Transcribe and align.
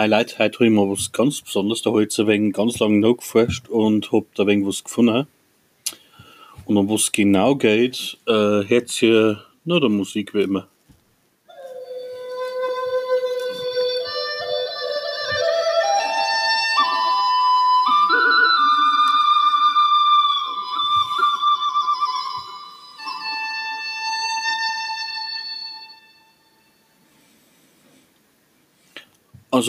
Highlight, 0.00 0.38
heute 0.38 0.54
habe 0.54 0.64
ich 0.64 0.72
mal 0.72 0.88
was 0.88 1.12
ganz 1.12 1.42
Besonderes, 1.42 1.82
da 1.82 1.90
habe 1.90 2.00
ich 2.00 2.04
jetzt 2.06 2.18
ein 2.18 2.26
wenig 2.26 2.54
ganz 2.54 2.78
lange 2.78 3.00
nachgeforscht 3.00 3.68
und 3.68 4.10
habe 4.12 4.24
da 4.34 4.44
ein 4.44 4.46
wenig 4.46 4.66
was 4.66 4.82
gefunden. 4.82 5.26
Und 6.64 6.76
um 6.78 6.88
was 6.88 7.12
genau 7.12 7.54
geht, 7.54 8.16
äh, 8.26 8.32
hört 8.32 9.02
ihr 9.02 9.44
nur 9.66 9.78
der 9.78 9.90
Musik 9.90 10.32
wie 10.32 10.40
immer. 10.40 10.68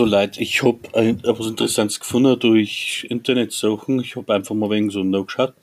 Also 0.01 0.15
Leute, 0.15 0.41
ich 0.41 0.63
habe 0.63 0.79
etwas 0.95 1.45
Interessantes 1.45 1.99
gefunden 1.99 2.39
durch 2.39 3.05
Internetsuchen. 3.07 3.99
Ich 3.99 4.15
habe 4.15 4.33
einfach 4.33 4.55
mal 4.55 4.71
wegen 4.71 4.89
so 4.89 5.03
nachgeschaut. 5.03 5.53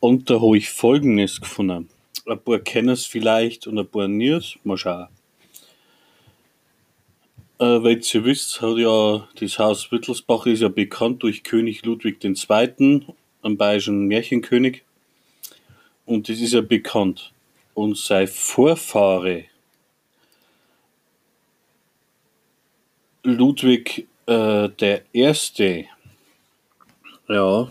Und 0.00 0.28
da 0.28 0.34
habe 0.34 0.58
ich 0.58 0.68
folgendes 0.68 1.40
gefunden. 1.40 1.88
Ein 2.26 2.40
paar 2.40 2.58
kennen 2.58 2.90
es 2.90 3.06
vielleicht 3.06 3.66
und 3.66 3.78
ein 3.78 3.86
paar 3.86 4.06
nicht. 4.06 4.58
Mal 4.64 4.76
schauen. 4.76 5.06
Äh, 7.58 7.82
weil 7.82 8.02
ihr 8.12 8.24
wisst, 8.26 8.60
hat 8.60 8.76
ja 8.76 9.26
das 9.40 9.58
Haus 9.58 9.90
Wittelsbach 9.90 10.44
ist 10.44 10.60
ja 10.60 10.68
bekannt 10.68 11.22
durch 11.22 11.42
König 11.42 11.86
Ludwig 11.86 12.22
II., 12.22 13.06
einen 13.40 13.56
bayerischen 13.56 14.08
Märchenkönig. 14.08 14.82
Und 16.04 16.28
das 16.28 16.38
ist 16.38 16.52
ja 16.52 16.60
bekannt. 16.60 17.32
Und 17.72 17.96
sein 17.96 18.28
Vorfahre 18.28 19.44
Ludwig 23.22 24.06
äh, 24.26 24.68
der 24.68 25.02
Erste, 25.12 25.86
ja, 27.28 27.70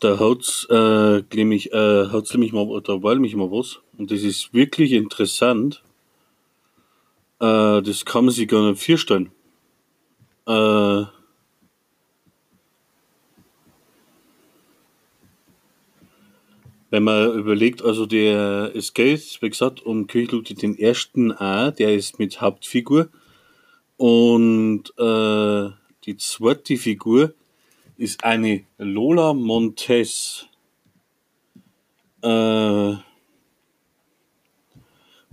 da 0.00 0.18
hat's 0.20 0.66
äh, 0.70 1.22
nämlich, 1.34 1.72
äh, 1.72 2.06
hat's 2.06 2.32
nämlich 2.32 2.52
mal, 2.52 2.80
da 2.82 3.02
war 3.02 3.14
nämlich 3.14 3.34
mal 3.34 3.50
was. 3.50 3.80
Und 3.96 4.12
das 4.12 4.22
ist 4.22 4.54
wirklich 4.54 4.92
interessant. 4.92 5.82
Äh, 7.40 7.82
das 7.82 8.04
kann 8.04 8.26
man 8.26 8.34
sich 8.34 8.46
gar 8.46 8.68
nicht 8.70 8.82
vorstellen. 8.82 9.32
Äh, 10.46 11.04
wenn 16.90 17.02
man 17.02 17.32
überlegt, 17.34 17.82
also 17.82 18.06
der, 18.06 18.70
es 18.74 18.94
geht, 18.94 19.38
wie 19.42 19.50
gesagt, 19.50 19.84
um 19.84 20.06
König 20.06 20.30
Ludwig 20.30 20.78
Ersten 20.78 21.32
A, 21.32 21.72
der 21.72 21.94
ist 21.94 22.20
mit 22.20 22.40
Hauptfigur. 22.40 23.08
Und 23.98 24.92
äh, 24.96 25.70
die 26.04 26.16
zweite 26.16 26.76
Figur 26.76 27.34
ist 27.96 28.22
eine 28.22 28.64
Lola 28.78 29.34
Montes. 29.34 30.46
Äh, 32.22 32.94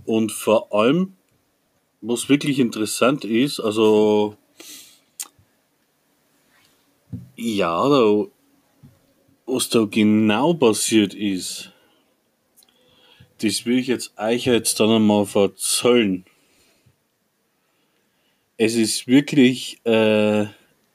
und 0.04 0.32
vor 0.32 0.74
allem, 0.74 1.14
was 2.00 2.28
wirklich 2.28 2.58
interessant 2.58 3.24
ist, 3.24 3.60
also 3.60 4.36
ja, 7.36 7.88
da, 7.88 8.24
was 9.46 9.68
da 9.68 9.84
genau 9.84 10.54
passiert 10.54 11.14
ist, 11.14 11.70
das 13.38 13.64
will 13.64 13.78
ich 13.78 13.86
jetzt 13.86 14.18
euch 14.18 14.46
jetzt 14.46 14.80
dann 14.80 14.90
einmal 14.90 15.24
verzollen 15.24 16.24
es 18.58 18.74
ist 18.74 19.06
wirklich 19.06 19.80
äh, 19.84 20.46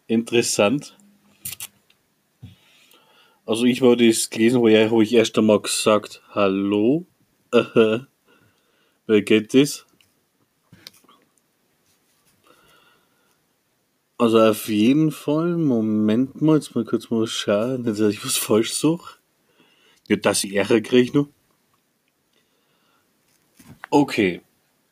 interessant. 0.07 0.97
Also 3.45 3.65
ich 3.65 3.81
war 3.81 3.95
das 3.95 4.29
gelesen, 4.29 4.61
wo 4.61 4.67
ich, 4.67 4.91
ich 5.11 5.13
erst 5.13 5.37
einmal 5.37 5.59
gesagt, 5.59 6.21
hallo, 6.29 7.05
äh, 7.51 7.63
wer 9.07 9.21
geht 9.21 9.53
das? 9.53 9.85
Also 14.17 14.39
auf 14.39 14.67
jeden 14.69 15.11
Fall, 15.11 15.57
Moment 15.57 16.41
mal, 16.41 16.55
jetzt 16.55 16.75
mal 16.75 16.85
kurz 16.85 17.09
mal 17.09 17.25
schauen, 17.25 17.83
dass 17.83 17.99
ich 17.99 18.23
was 18.23 18.37
falsch 18.37 18.73
suche. 18.73 19.17
Dass 20.07 20.43
ich 20.43 20.53
Ärger 20.53 20.81
kriege 20.81 21.17
noch. 21.17 21.29
Okay, 23.89 24.41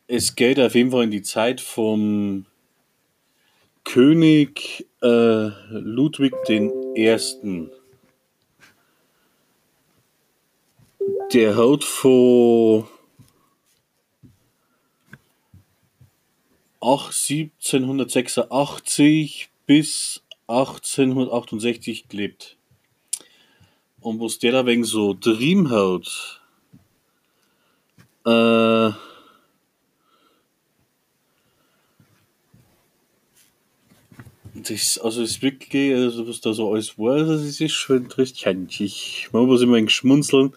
es 0.08 0.36
geht 0.36 0.60
auf 0.60 0.74
jeden 0.76 0.92
Fall 0.92 1.04
in 1.04 1.12
die 1.12 1.22
Zeit 1.22 1.62
vom 1.62 2.46
König 3.92 4.88
äh, 5.02 5.48
Ludwig 5.72 6.32
I. 6.48 7.18
Der 11.34 11.58
hat 11.58 11.84
von 11.84 12.88
1786 16.82 19.50
bis 19.66 20.22
1868 20.46 22.08
gelebt. 22.10 22.58
Und 24.02 24.20
was 24.20 24.38
der 24.38 24.52
da 24.52 24.68
wegen 24.68 24.84
so 24.84 25.16
Dream 25.16 25.72
hat, 25.72 26.42
äh, 28.28 28.92
Das, 34.64 34.98
also 34.98 35.22
es 35.22 35.32
ist 35.32 35.42
wirklich, 35.42 35.94
also 35.94 36.28
was 36.28 36.42
da 36.42 36.54
so 36.54 36.72
alles 36.74 36.98
war, 36.98 37.16
also 37.16 37.34
das 37.34 37.62
ist 37.62 37.72
schon 37.74 37.98
interessant. 37.98 38.80
Ich 38.80 39.30
muss 39.32 39.62
immer 39.62 39.78
ein 39.78 39.86
geschmunzeln, 39.86 40.54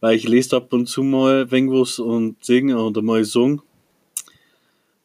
weil 0.00 0.16
ich 0.16 0.26
lese 0.26 0.56
ab 0.56 0.72
und 0.72 0.86
zu 0.86 1.02
mal 1.02 1.46
irgendwas 1.50 1.98
und 1.98 2.42
singen 2.44 2.76
oder 2.76 3.02
mal 3.02 3.24
sagen. 3.24 3.62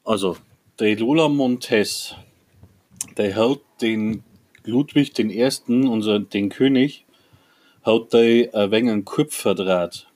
Also, 0.04 0.38
der 0.80 0.98
Lola 0.98 1.30
Montes, 1.30 2.16
der 3.18 3.36
hat 3.36 3.60
den 3.82 4.24
Ludwig 4.66 5.14
den 5.14 5.30
Ersten, 5.30 5.88
unser, 5.88 6.20
den 6.20 6.50
König, 6.50 7.06
hat 7.84 8.14
der 8.14 8.54
ein 8.54 8.72
wenig 8.72 8.92
einen 8.92 9.06
Kopf 9.06 9.36
verdraht. 9.36 10.08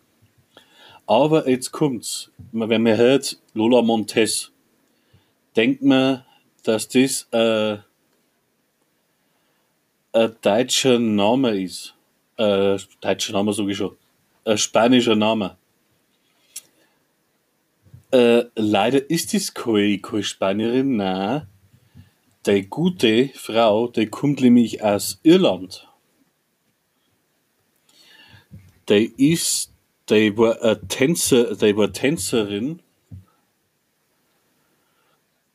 Aber 1.05 1.49
jetzt 1.49 1.71
kommt's. 1.71 2.31
Wenn 2.51 2.83
man 2.83 2.97
hört 2.97 3.39
Lola 3.53 3.81
Montes, 3.81 4.51
denkt 5.55 5.81
man, 5.81 6.25
dass 6.63 6.89
das 6.89 7.27
äh, 7.31 7.77
ein 10.17 10.35
deutscher 10.41 10.99
Name 10.99 11.61
ist. 11.61 11.93
Äh, 12.37 12.77
deutscher 13.01 13.33
Name 13.33 13.53
schon. 13.53 13.95
Ein 14.45 14.57
spanischer 14.57 15.15
Name. 15.15 15.57
Äh, 18.11 18.45
leider 18.55 19.09
ist 19.09 19.33
es 19.33 19.53
keine 19.53 20.23
Spanierin, 20.23 20.95
nein. 20.95 21.47
Die 22.45 22.67
gute 22.67 23.29
Frau, 23.35 23.89
die 23.89 24.07
kommt 24.07 24.41
nämlich 24.41 24.81
aus 24.81 25.19
Irland. 25.23 25.87
Die 28.89 29.13
ist, 29.17 29.73
die 30.09 30.35
war 30.37 30.61
eine 30.61 30.87
Tänzer, 30.87 31.55
die 31.55 31.75
war 31.75 31.91
Tänzerin. 31.91 32.79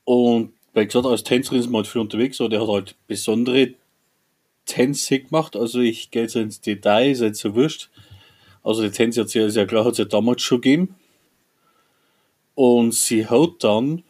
Und 0.04 0.52
wie 0.75 0.84
gesagt, 0.84 1.06
als 1.06 1.25
Tänzerin 1.25 1.60
ist 1.60 1.66
man 1.66 1.76
halt 1.76 1.87
viel 1.87 2.02
unterwegs, 2.02 2.40
aber 2.40 2.50
der 2.50 2.60
hat 2.60 2.69
halt 2.69 2.96
besondere 3.06 3.75
Tänze 4.67 5.20
gemacht. 5.20 5.56
Also 5.56 5.81
ich 5.81 6.11
gehe 6.11 6.23
jetzt 6.23 6.37
ins 6.37 6.61
Detail, 6.61 7.11
ist 7.11 7.20
jetzt 7.20 7.41
so 7.41 7.55
wurscht. 7.55 7.91
Also 8.62 8.82
die 8.82 8.91
Tänze 8.91 9.23
hat 9.23 9.29
sie 9.29 9.41
ja 9.41 9.67
klar, 9.67 9.85
hat 9.85 9.97
sie 9.97 10.03
ja 10.03 10.09
damals 10.09 10.43
schon 10.43 10.61
gegeben. 10.61 10.94
Und 12.55 12.94
sie 12.94 13.26
hat 13.26 13.64
dann 13.64 14.03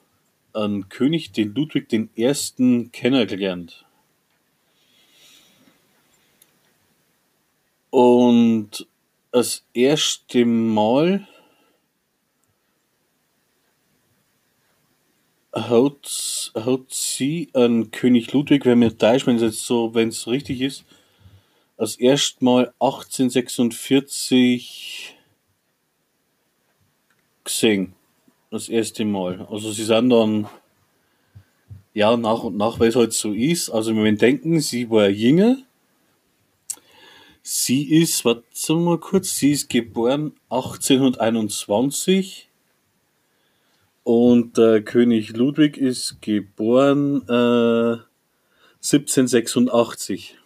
einen 0.53 0.89
König, 0.89 1.33
den 1.33 1.55
Ludwig 1.55 1.93
I. 1.93 2.89
kennengelernt. 2.93 3.85
Und 7.91 8.87
das 9.31 9.65
erste 9.73 10.45
Mal 10.45 11.27
hat, 15.53 16.53
hat 16.55 16.81
sie 16.89 17.51
an 17.53 17.91
König 17.91 18.33
Ludwig, 18.33 18.65
wenn 18.65 18.79
mir 18.79 18.87
ist, 18.87 19.27
wenn 19.27 19.37
es 19.37 19.43
jetzt 19.43 19.67
so, 19.67 19.93
wenn 19.95 20.09
es 20.09 20.27
richtig 20.27 20.63
ist, 20.63 20.87
als 21.77 21.97
erstmal 21.97 22.73
1846 22.81 25.15
gesehen. 27.45 27.93
Das 28.51 28.69
erste 28.69 29.05
Mal. 29.05 29.47
Also 29.51 29.71
sie 29.73 29.85
sind 29.85 30.09
dann 30.11 30.49
ja 31.95 32.17
nach 32.17 32.45
und 32.45 32.57
nach, 32.57 32.81
weil 32.81 32.89
es 32.89 32.97
halt 32.97 33.13
so 33.13 33.33
ist. 33.33 33.69
Also 33.71 33.95
wenn 33.95 34.05
wir 34.05 34.17
denken, 34.17 34.61
sie 34.61 34.89
war 34.91 35.09
jünger. 35.09 35.59
Sie 37.43 37.91
ist, 37.91 38.25
warte 38.25 38.75
mal 38.75 38.99
kurz, 38.99 39.37
sie 39.37 39.51
ist 39.51 39.69
geboren 39.69 40.33
1821 40.51 42.49
Und 44.05 44.59
der 44.59 44.83
König 44.83 45.37
Ludwig 45.37 45.77
ist 45.77 46.21
geboren 46.21 47.23
äh, 47.29 47.99
1786. 48.83 50.37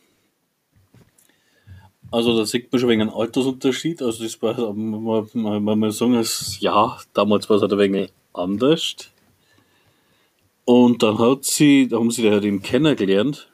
Also 2.11 2.37
da 2.37 2.45
sieht 2.45 2.71
man 2.71 2.81
schon 2.81 2.89
wegen 2.91 3.01
einen 3.01 3.11
Altersunterschied. 3.11 4.03
Also 4.03 4.23
das 4.25 4.41
war, 4.43 4.73
man, 4.75 5.27
man, 5.35 5.65
man, 5.65 5.79
man 5.79 5.91
sagen, 5.91 6.15
es, 6.15 6.59
ja, 6.61 6.99
damals 7.15 7.49
war 7.49 7.57
es 7.57 7.63
halt 7.63 7.73
ein 7.73 7.79
wenig 7.79 8.13
anders. 8.33 9.11
Und 10.65 11.03
dann 11.03 11.19
hat 11.19 11.45
sie, 11.45 11.89
da 11.89 11.99
haben 11.99 12.11
sie 12.11 12.31
halt 12.31 12.45
eben 12.45 12.61
kennengelernt. 12.61 13.49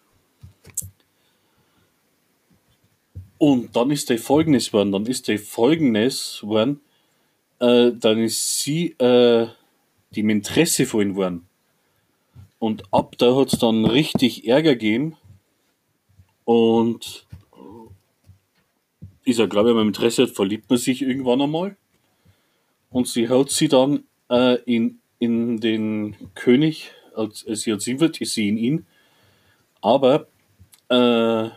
Und 3.39 3.75
dann 3.75 3.91
ist 3.91 4.09
der 4.09 4.19
folgendes 4.19 4.69
geworden, 4.69 4.93
dann 4.93 5.07
ist 5.07 5.29
der 5.29 5.39
folgendes 5.39 6.39
geworden, 6.43 6.81
äh, 7.59 7.91
dann 7.93 8.21
ist 8.21 8.61
sie 8.61 8.95
äh, 8.99 9.49
die 10.14 10.20
Interesse 10.20 10.87
von 10.87 11.03
ihm 11.03 11.11
geworden. 11.11 11.47
Und 12.59 12.85
ab 12.93 13.17
da 13.19 13.35
hat 13.35 13.53
es 13.53 13.59
dann 13.59 13.85
richtig 13.85 14.47
Ärger 14.47 14.75
gegeben. 14.75 15.17
Und 16.44 17.26
ist 19.25 19.38
ja, 19.38 19.47
glaube 19.47 19.70
ich, 19.70 19.76
beim 19.76 19.88
Interesse 19.88 20.25
hat, 20.25 20.31
verliebt 20.31 20.69
man 20.70 20.79
sich 20.79 21.03
irgendwann 21.03 21.43
einmal. 21.43 21.76
Und 22.91 23.09
sie 23.09 23.29
hat 23.29 23.50
sie 23.50 23.69
dann 23.69 24.05
äh, 24.31 24.59
in, 24.64 25.00
in 25.19 25.59
den 25.59 26.17
König, 26.35 26.91
als 27.15 27.41
sie 27.41 27.73
hat 27.73 27.82
sie 27.82 28.00
wird, 28.00 28.20
ist 28.20 28.35
sie 28.35 28.49
in 28.49 28.56
ihn. 28.56 28.87
Aber 29.81 30.26
äh, 30.88 31.49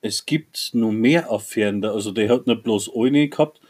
es 0.00 0.26
gibt 0.26 0.70
noch 0.72 0.92
mehr 0.92 1.30
Affären. 1.30 1.84
Also 1.84 2.12
der 2.12 2.28
hat 2.28 2.46
nicht 2.46 2.62
bloß 2.62 2.90
eine 2.96 3.28
gehabt, 3.28 3.60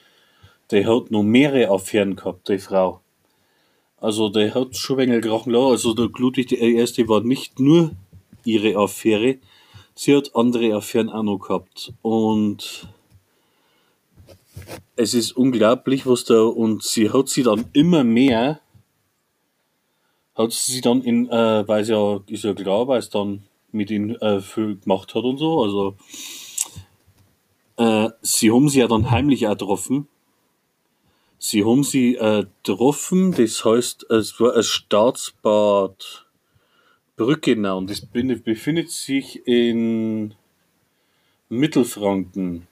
der 0.70 0.86
hat 0.86 1.10
noch 1.10 1.22
mehrere 1.22 1.70
Affären 1.70 2.16
gehabt, 2.16 2.48
die 2.48 2.58
Frau. 2.58 3.00
Also 3.98 4.28
der 4.28 4.54
hat 4.54 4.76
schon 4.76 5.00
ein 5.00 5.10
wenig 5.10 5.24
Krachen 5.24 5.54
Also 5.54 5.94
der 5.94 6.08
Ludwig 6.16 6.48
der 6.48 6.60
Erste 6.60 7.08
war 7.08 7.22
nicht 7.22 7.58
nur 7.60 7.92
ihre 8.44 8.76
Affäre, 8.76 9.38
sie 9.94 10.14
hat 10.14 10.34
andere 10.34 10.74
Affären 10.74 11.10
auch 11.10 11.22
noch 11.22 11.38
gehabt. 11.38 11.92
Und 12.02 12.88
es 14.94 15.14
ist 15.14 15.32
unglaublich, 15.32 16.06
was 16.06 16.24
da, 16.24 16.42
und 16.42 16.82
sie 16.82 17.10
hat 17.10 17.28
sie 17.28 17.42
dann 17.42 17.66
immer 17.72 18.04
mehr, 18.04 18.60
hat 20.34 20.52
sie 20.52 20.80
dann 20.80 21.02
in, 21.02 21.28
äh, 21.28 21.66
weil 21.66 21.82
es 21.82 21.88
ja, 21.88 22.20
ist 22.26 22.44
ja 22.44 22.54
klar, 22.54 22.88
weil 22.88 22.98
es 22.98 23.10
dann 23.10 23.44
mit 23.72 23.90
ihm 23.90 24.10
äh, 24.16 24.40
viel 24.40 24.76
gemacht 24.76 25.14
hat 25.14 25.24
und 25.24 25.38
so, 25.38 25.62
also, 25.62 25.96
äh, 27.76 28.10
sie 28.22 28.50
haben 28.50 28.68
sie 28.68 28.80
ja 28.80 28.88
dann 28.88 29.10
heimlich 29.10 29.46
auch 29.46 29.52
getroffen. 29.52 30.08
Sie 31.38 31.64
haben 31.64 31.84
sie 31.84 32.16
äh, 32.16 32.44
getroffen, 32.64 33.32
das 33.32 33.64
heißt, 33.64 34.10
es 34.10 34.40
war 34.40 34.56
ein 34.56 34.62
Staatsbad 34.62 36.26
Brückenau 37.16 37.78
und 37.78 37.90
das 37.90 38.00
befindet 38.04 38.90
sich 38.90 39.46
in 39.46 40.34
Mittelfranken. 41.48 42.66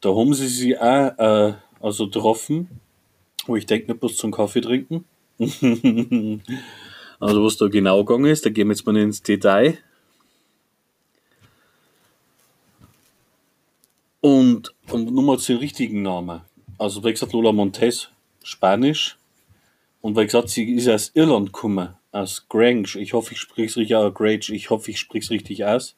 Da 0.00 0.14
haben 0.14 0.32
sie 0.32 0.48
sich 0.48 0.78
auch 0.78 1.18
äh, 1.18 1.54
also 1.80 2.06
getroffen, 2.06 2.68
wo 3.46 3.56
ich 3.56 3.66
denke, 3.66 3.88
nicht 3.88 4.00
bloß 4.00 4.16
zum 4.16 4.32
Kaffee 4.32 4.60
trinken. 4.60 5.04
also 7.20 7.44
was 7.44 7.56
da 7.56 7.68
genau 7.68 8.04
gegangen 8.04 8.30
ist, 8.30 8.46
da 8.46 8.50
gehen 8.50 8.68
wir 8.68 8.74
jetzt 8.74 8.86
mal 8.86 8.96
ins 8.96 9.22
Detail. 9.22 9.78
Und, 14.22 14.74
und 14.90 15.14
nochmal 15.14 15.38
den 15.38 15.56
richtigen 15.56 16.02
Namen. 16.02 16.42
Also 16.80 17.04
wie 17.04 17.10
gesagt, 17.10 17.34
Lola 17.34 17.52
Montes, 17.52 18.08
Spanisch. 18.42 19.18
Und 20.00 20.16
wie 20.16 20.24
gesagt, 20.24 20.48
sie 20.48 20.64
ist 20.72 20.88
aus 20.88 21.10
Irland 21.12 21.52
gekommen, 21.52 21.90
aus 22.10 22.46
Grange. 22.48 22.96
Ich 22.96 23.12
hoffe, 23.12 23.34
ich 23.34 23.40
spreche 23.40 23.66
es 23.66 23.76
richtig 23.76 23.96
aus, 23.96 24.14
Grange. 24.14 24.46
Ich 24.48 24.70
hoffe, 24.70 24.90
ich 24.90 24.98
spreche 24.98 25.30
richtig 25.30 25.62
aus. 25.62 25.94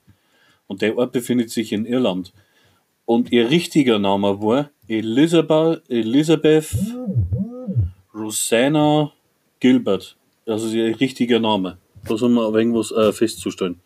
Und 0.67 0.82
der 0.82 0.99
Ort 0.99 1.12
befindet 1.12 1.50
sich 1.50 1.70
in 1.73 1.87
Irland. 1.87 2.32
Und 3.05 3.31
ihr 3.31 3.49
richtiger 3.49 4.00
Name 4.00 4.43
war 4.43 4.70
Elizabeth, 4.88 5.88
Elizabeth 5.88 6.75
Rosanna 8.12 9.12
Gilbert. 9.61 10.17
Das 10.46 10.64
ist 10.64 10.73
ihr 10.73 10.99
richtiger 10.99 11.38
Name. 11.38 11.79
Da 12.08 12.17
soll 12.17 12.31
man 12.31 12.52
irgendwas 12.52 12.90
äh, 12.90 13.12
festzustellen. 13.12 13.79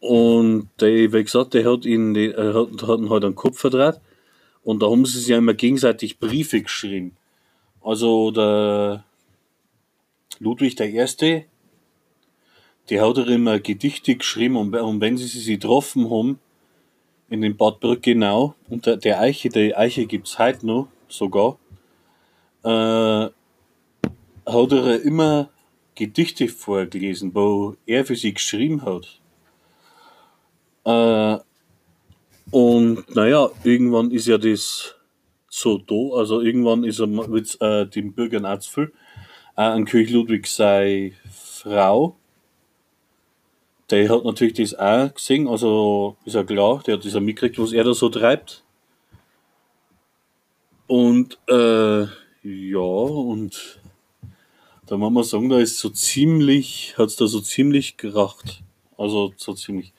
Und 0.00 0.68
der, 0.78 1.10
wie 1.10 1.24
gesagt, 1.24 1.54
der 1.54 1.72
hat 1.72 1.86
ihn, 1.86 2.12
der 2.12 2.36
hat, 2.52 2.86
hat 2.86 2.98
ihn 2.98 3.08
halt 3.08 3.24
einen 3.24 3.34
Kopf 3.34 3.58
verdreht. 3.58 3.98
Und 4.68 4.82
da 4.82 4.90
haben 4.90 5.06
sie 5.06 5.18
sich 5.18 5.28
ja 5.28 5.38
immer 5.38 5.54
gegenseitig 5.54 6.18
Briefe 6.18 6.60
geschrieben. 6.60 7.16
Also 7.80 8.30
der 8.30 9.02
Ludwig 10.40 10.76
der 10.76 10.90
Erste, 10.90 11.46
der 12.90 13.08
hat 13.08 13.16
er 13.16 13.28
immer 13.28 13.60
Gedichte 13.60 14.14
geschrieben 14.14 14.56
und, 14.56 14.74
und 14.76 15.00
wenn 15.00 15.16
sie 15.16 15.26
sich 15.26 15.46
getroffen 15.46 16.10
haben, 16.10 16.38
in 17.30 17.40
den 17.40 17.56
Bad 17.56 17.80
Brückenau 17.80 18.56
und 18.68 18.84
der, 18.84 18.98
der 18.98 19.22
Eiche, 19.22 19.48
die 19.48 19.74
Eiche 19.74 20.04
gibt 20.04 20.28
es 20.28 20.38
heute 20.38 20.66
noch 20.66 20.88
sogar, 21.08 21.58
äh, 22.62 22.68
hat 22.68 23.32
er 24.72 25.00
immer 25.00 25.48
Gedichte 25.94 26.46
vorgelesen, 26.46 27.34
wo 27.34 27.74
er 27.86 28.04
für 28.04 28.16
sie 28.16 28.34
geschrieben 28.34 28.82
hat. 28.82 29.18
Äh, 30.84 31.42
und 32.50 33.14
naja, 33.14 33.50
irgendwann 33.64 34.10
ist 34.10 34.26
ja 34.26 34.38
das 34.38 34.94
so 35.48 35.78
da, 35.78 36.16
also 36.16 36.40
irgendwann 36.40 36.84
ist 36.84 37.00
er 37.00 37.06
mit 37.06 37.56
äh, 37.60 37.86
dem 37.86 38.14
zu 38.14 38.70
viel. 38.70 38.92
Äh, 39.56 39.62
an 39.62 39.84
König 39.84 40.10
Ludwig 40.10 40.46
sei 40.46 41.14
Frau 41.30 42.16
der 43.90 44.08
hat 44.10 44.24
natürlich 44.24 44.54
das 44.54 44.74
auch 44.74 45.14
gesehen, 45.14 45.48
also 45.48 46.16
ist 46.24 46.34
ja 46.34 46.44
klar, 46.44 46.82
der 46.86 46.96
hat 46.96 47.04
das 47.04 47.14
auch 47.14 47.20
mitgekriegt, 47.20 47.58
was 47.58 47.72
er 47.72 47.84
da 47.84 47.94
so 47.94 48.08
treibt. 48.08 48.62
Und 50.86 51.38
äh, 51.48 52.06
ja, 52.42 52.78
und 52.78 53.80
da 54.86 54.96
muss 54.96 55.12
man 55.12 55.24
sagen, 55.24 55.48
da 55.48 55.58
ist 55.58 55.78
so 55.78 55.90
ziemlich, 55.90 56.94
hat 56.98 57.08
es 57.08 57.16
da 57.16 57.26
so 57.26 57.40
ziemlich 57.40 57.96
geracht. 57.96 58.62
Also 58.96 59.32
so 59.36 59.54
ziemlich. 59.54 59.92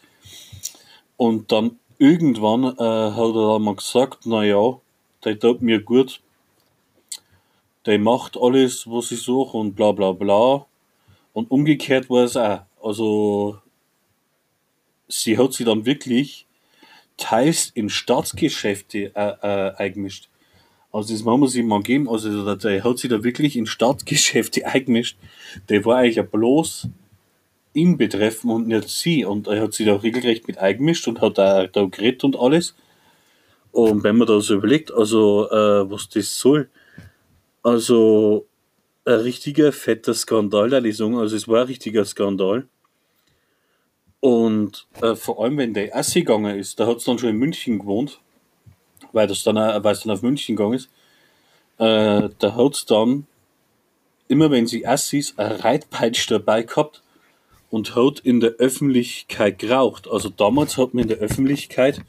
Und 1.17 1.51
dann 1.51 1.79
irgendwann 1.99 2.63
äh, 2.63 2.67
hat 2.67 3.35
er 3.35 3.53
dann 3.53 3.61
mal 3.61 3.75
gesagt, 3.75 4.25
naja, 4.25 4.79
der 5.23 5.37
tut 5.37 5.61
mir 5.61 5.81
gut, 5.81 6.21
der 7.85 7.99
macht 7.99 8.37
alles, 8.37 8.87
was 8.87 9.11
ich 9.11 9.21
suche 9.21 9.57
und 9.57 9.75
bla 9.75 9.91
bla 9.91 10.13
bla. 10.13 10.65
Und 11.33 11.51
umgekehrt 11.51 12.09
war 12.09 12.23
es 12.23 12.35
auch. 12.35 12.61
Also 12.81 13.59
sie 15.07 15.37
hat 15.37 15.53
sich 15.53 15.65
dann 15.65 15.85
wirklich 15.85 16.47
teils 17.17 17.71
in 17.73 17.89
Staatsgeschäfte 17.89 19.11
äh, 19.15 19.33
äh, 19.41 19.75
eingemischt. 19.75 20.29
Also 20.91 21.13
das 21.13 21.23
muss 21.23 21.39
man 21.39 21.49
sich 21.49 21.63
mal 21.63 21.83
geben. 21.83 22.09
Also 22.09 22.55
der 22.55 22.83
hat 22.83 22.97
sich 22.97 23.09
da 23.09 23.23
wirklich 23.23 23.55
in 23.57 23.65
Staatsgeschäfte 23.65 24.65
eingemischt. 24.65 25.17
Der 25.67 25.83
war 25.85 25.97
eigentlich 25.97 26.15
ja 26.15 26.23
bloß 26.23 26.87
ihn 27.73 27.97
betreffen 27.97 28.51
und 28.51 28.67
nicht 28.67 28.89
sie. 28.89 29.25
Und 29.25 29.47
er 29.47 29.61
hat 29.63 29.73
sich 29.73 29.85
da 29.85 29.95
regelrecht 29.95 30.47
mit 30.47 30.57
eingemischt 30.57 31.07
und 31.07 31.21
hat 31.21 31.37
da, 31.37 31.67
da 31.67 31.85
geredet 31.85 32.23
und 32.23 32.37
alles. 32.37 32.75
Und 33.71 34.03
wenn 34.03 34.17
man 34.17 34.27
da 34.27 34.39
so 34.41 34.55
überlegt, 34.55 34.91
also 34.91 35.49
äh, 35.49 35.89
was 35.89 36.09
das 36.09 36.39
soll, 36.39 36.69
also 37.61 38.47
ein 39.05 39.19
richtiger 39.19 39.71
fetter 39.71 40.13
Skandal, 40.13 40.69
da 40.69 40.81
die 40.81 40.91
sagen, 40.91 41.17
also 41.17 41.35
es 41.35 41.47
war 41.47 41.61
ein 41.61 41.67
richtiger 41.67 42.05
Skandal. 42.05 42.67
Und 44.19 44.87
äh, 45.01 45.15
vor 45.15 45.43
allem, 45.43 45.57
wenn 45.57 45.73
der 45.73 45.95
Assi 45.95 46.21
gegangen 46.21 46.57
ist, 46.57 46.79
da 46.79 46.87
hat 46.87 46.97
es 46.97 47.05
dann 47.05 47.19
schon 47.19 47.29
in 47.29 47.37
München 47.37 47.79
gewohnt, 47.79 48.19
weil 49.13 49.27
das 49.27 49.43
dann, 49.43 49.57
es 49.57 50.01
dann 50.01 50.11
auf 50.11 50.21
München 50.21 50.55
gegangen 50.55 50.75
ist, 50.75 50.89
äh, 51.77 52.29
da 52.37 52.55
hat 52.55 52.73
es 52.73 52.85
dann, 52.85 53.27
immer 54.27 54.51
wenn 54.51 54.67
sie 54.67 54.85
Assis, 54.85 55.37
eine 55.37 55.63
Reitpeitsch 55.63 56.29
dabei 56.29 56.63
gehabt 56.63 57.01
und 57.69 57.95
hat 57.95 58.19
in 58.19 58.39
der 58.39 58.51
Öffentlichkeit 58.51 59.59
geraucht. 59.59 60.07
Also 60.07 60.29
damals 60.29 60.77
hat 60.77 60.93
man 60.93 61.03
in 61.03 61.09
der 61.09 61.17
Öffentlichkeit 61.17 62.01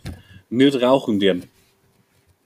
nicht 0.49 0.81
rauchen 0.81 1.21
dürfen. 1.21 1.49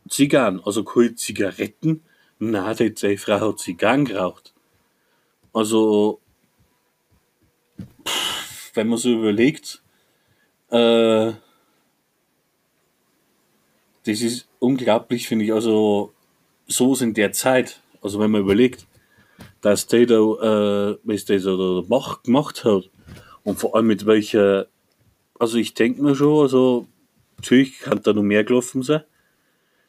Zigarren, 0.08 0.60
also 0.64 0.84
keine 0.84 1.14
Zigaretten. 1.14 2.02
Nein, 2.38 2.94
die, 2.94 3.16
Frau 3.16 3.40
hat 3.40 3.58
Zigarren 3.60 4.04
geraucht. 4.04 4.52
Also 5.52 6.20
wenn 8.74 8.88
man 8.88 8.98
so 8.98 9.12
überlegt, 9.12 9.82
äh, 10.70 11.32
das 14.04 14.20
ist 14.20 14.48
unglaublich, 14.58 15.28
finde 15.28 15.44
ich. 15.46 15.52
Also, 15.52 16.12
so 16.66 16.94
in 16.96 17.14
der 17.14 17.32
Zeit, 17.32 17.80
also 18.02 18.18
wenn 18.18 18.30
man 18.30 18.42
überlegt, 18.42 18.86
dass 19.60 19.86
der 19.86 20.06
da, 20.06 20.14
äh, 20.14 20.98
was 21.04 21.24
der 21.24 21.40
da 21.40 21.82
gemacht 22.22 22.64
hat 22.64 22.90
und 23.44 23.58
vor 23.58 23.74
allem 23.74 23.86
mit 23.86 24.06
welcher, 24.06 24.66
also 25.38 25.58
ich 25.58 25.74
denke 25.74 26.02
mir 26.02 26.16
schon, 26.16 26.42
also 26.42 26.86
natürlich 27.36 27.78
kann 27.78 28.02
da 28.02 28.12
noch 28.12 28.22
mehr 28.22 28.44
gelaufen 28.44 28.82
sein. 28.82 29.04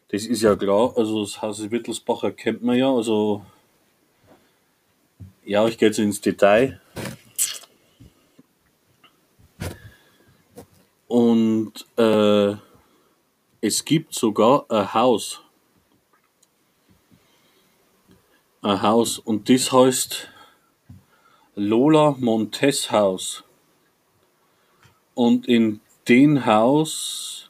Das 0.10 0.26
ist 0.26 0.44
ja 0.44 0.56
klar, 0.56 0.94
also 0.96 1.22
das 1.24 1.42
Haus 1.42 1.72
Wittelsbacher 1.72 2.32
kennt 2.32 2.64
man 2.64 2.78
ja, 2.78 2.94
also 2.94 3.44
Ja, 5.48 5.68
ich 5.68 5.78
gehe 5.78 5.90
jetzt 5.90 6.00
ins 6.00 6.22
Detail. 6.22 6.82
Und 11.08 11.86
äh, 11.98 12.56
es 13.62 13.86
gibt 13.86 14.16
sogar 14.16 14.66
ein 14.70 14.92
Haus. 14.94 15.40
Ein 18.64 18.82
Haus. 18.82 19.20
Und 19.20 19.48
das 19.48 19.72
heißt 19.72 20.30
Lola 21.56 22.16
Montes 22.20 22.92
Haus. 22.92 23.45
Und 25.16 25.48
in 25.48 25.80
dem 26.08 26.46
Haus 26.46 27.50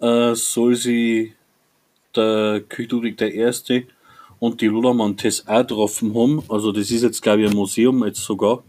äh, 0.00 0.34
soll 0.34 0.76
sie 0.76 1.34
der 2.14 2.62
König 2.68 2.92
Ludwig 2.92 3.20
I. 3.22 3.86
und 4.38 4.60
die 4.60 4.66
Lola 4.66 4.92
Montes 4.92 5.46
auch 5.46 5.60
getroffen 5.60 6.14
haben. 6.14 6.42
Also 6.48 6.72
das 6.72 6.90
ist 6.90 7.02
jetzt 7.02 7.22
glaube 7.22 7.42
ich 7.42 7.50
ein 7.50 7.56
Museum 7.56 8.04
jetzt 8.04 8.20
sogar. 8.20 8.62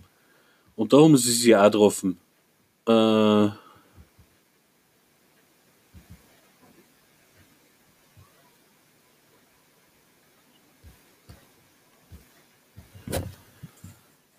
Und 0.75 0.93
da 0.93 0.97
haben 0.97 1.17
sie 1.17 1.31
sie 1.31 1.55
auch 1.55 1.65
getroffen. 1.65 2.17
Äh, 2.87 3.49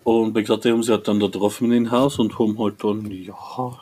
Und 0.07 0.33
wie 0.37 0.41
gesagt, 0.41 0.63
die 0.63 0.71
haben 0.71 0.83
sie 0.83 0.93
halt 0.93 1.05
dann 1.09 1.19
da 1.19 1.25
getroffen 1.25 1.69
in 1.73 1.91
Haus 1.91 2.17
und 2.17 2.39
haben 2.39 2.57
halt 2.57 2.81
dann, 2.81 3.11
ja, 3.11 3.77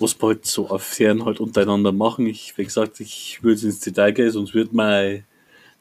was 0.00 0.20
wir 0.20 0.26
halt 0.26 0.46
so 0.46 0.68
Affären 0.68 1.24
halt 1.24 1.38
untereinander 1.38 1.92
machen. 1.92 2.26
Ich, 2.26 2.58
wie 2.58 2.64
gesagt, 2.64 2.98
ich 2.98 3.40
würde 3.44 3.60
ins 3.60 3.78
Detail 3.78 4.10
gehen, 4.10 4.32
sonst 4.32 4.52
wird 4.52 4.72
mein 4.72 5.26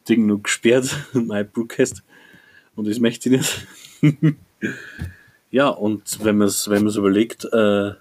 Ding 0.07 0.27
nur 0.27 0.43
gesperrt, 0.43 0.95
mein 1.13 1.49
Broadcast. 1.49 2.03
Und 2.75 2.87
das 2.87 2.99
möchte 2.99 3.29
ich 3.29 3.65
nicht. 4.03 4.35
ja, 5.49 5.69
und 5.69 6.23
wenn 6.23 6.37
man 6.37 6.49
es 6.49 6.69
wenn 6.69 6.85
überlegt, 6.85 7.45
äh, 7.45 7.93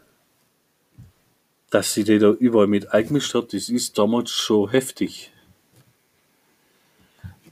dass 1.71 1.95
sie 1.95 2.05
die 2.05 2.19
da 2.19 2.33
überall 2.33 2.67
mit 2.67 2.93
eingemischt 2.93 3.33
hat, 3.33 3.55
das 3.55 3.71
ist 3.71 3.97
damals 3.97 4.31
schon 4.31 4.69
heftig. 4.69 5.33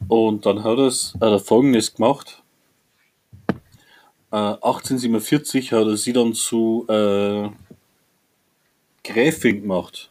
Und 0.09 0.45
dann 0.45 0.62
hat 0.62 0.78
er 1.23 1.38
folgendes 1.38 1.95
gemacht. 1.95 2.42
1847 4.30 5.73
äh, 5.73 5.76
hat 5.76 5.87
er 5.87 5.97
sie 5.97 6.12
dann 6.12 6.35
zu 6.35 6.87
äh, 6.88 7.49
Gräfin 9.04 9.62
gemacht. 9.62 10.11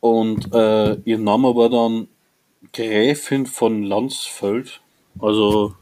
Und 0.00 0.52
äh, 0.52 0.94
ihr 1.04 1.18
Name 1.18 1.54
war 1.54 1.70
dann 1.70 2.08
Gräfin 2.72 3.46
von 3.46 3.82
Landsfeld. 3.82 4.80
Also, 5.20 5.74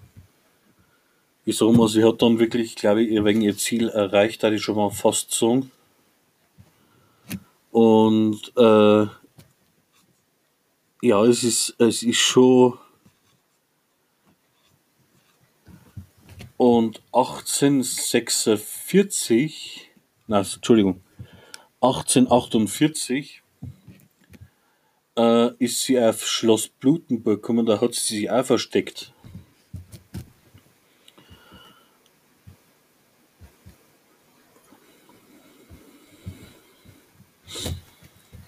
ich 1.45 1.57
sag 1.57 1.73
mal, 1.73 1.89
sie 1.89 2.05
hat 2.05 2.23
dann 2.23 2.39
wirklich, 2.39 2.77
glaube 2.77 3.03
ich, 3.03 3.25
wegen 3.25 3.43
ihr 3.43 3.57
Ziel 3.57 3.89
erreicht, 3.89 4.43
da 4.43 4.51
ich 4.51 4.63
schon 4.63 4.77
mal 4.77 4.91
fast 4.91 5.33
sagen. 5.33 5.71
Und 7.71 8.53
äh, 8.57 9.07
ja, 11.03 11.25
es 11.25 11.43
ist, 11.43 11.75
es 11.79 12.03
ist 12.03 12.19
schon 12.19 12.79
Und 16.57 17.03
1846, 17.13 19.91
na, 20.29 20.39
Entschuldigung, 20.39 21.01
1848 21.81 23.43
äh, 25.17 25.51
ist 25.59 25.83
sie 25.83 26.01
auf 26.01 26.25
Schloss 26.27 26.69
Blutenburg 26.69 27.43
gekommen, 27.43 27.67
da 27.67 27.81
hat 27.81 27.95
sie 27.95 28.21
sich 28.21 28.31
auch 28.31 28.45
versteckt. 28.45 29.13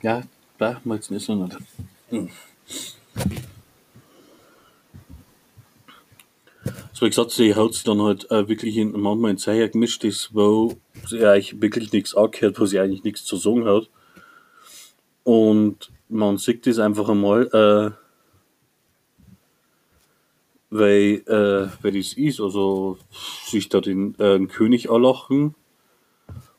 Ja, 0.02 0.22
da 0.58 0.80
mal 0.84 0.94
jetzt 0.94 1.10
nicht 1.10 1.26
so. 1.26 1.48
Hm. 2.10 2.30
So 6.97 7.05
wie 7.05 7.11
gesagt, 7.11 7.33
sie 7.33 7.55
hat 7.55 7.75
sich 7.75 7.85
dann 7.85 8.00
halt 8.00 8.31
äh, 8.31 8.49
wirklich 8.49 8.79
in, 8.79 8.99
manchmal 8.99 9.33
in 9.33 9.37
Zeichen 9.37 9.71
gemischt, 9.71 10.03
ist, 10.03 10.31
wo 10.33 10.79
sie 11.07 11.26
eigentlich 11.26 11.61
wirklich 11.61 11.93
nichts 11.93 12.15
angehört, 12.15 12.59
wo 12.59 12.65
sie 12.65 12.81
eigentlich 12.81 13.05
nichts 13.05 13.26
zu 13.26 13.37
sagen 13.37 13.67
hat. 13.67 13.91
Und 15.23 15.93
man 16.09 16.38
sieht 16.38 16.67
das 16.67 16.79
einfach 16.79 17.11
einmal, 17.11 17.49
äh, 17.53 17.91
weil, 20.71 21.23
äh, 21.26 21.69
weil 21.83 21.93
das 21.93 22.15
ist, 22.15 22.41
also 22.41 22.97
sich 23.45 23.69
da 23.69 23.83
den, 23.83 24.19
äh, 24.19 24.38
König 24.47 24.88
anlachen 24.88 25.55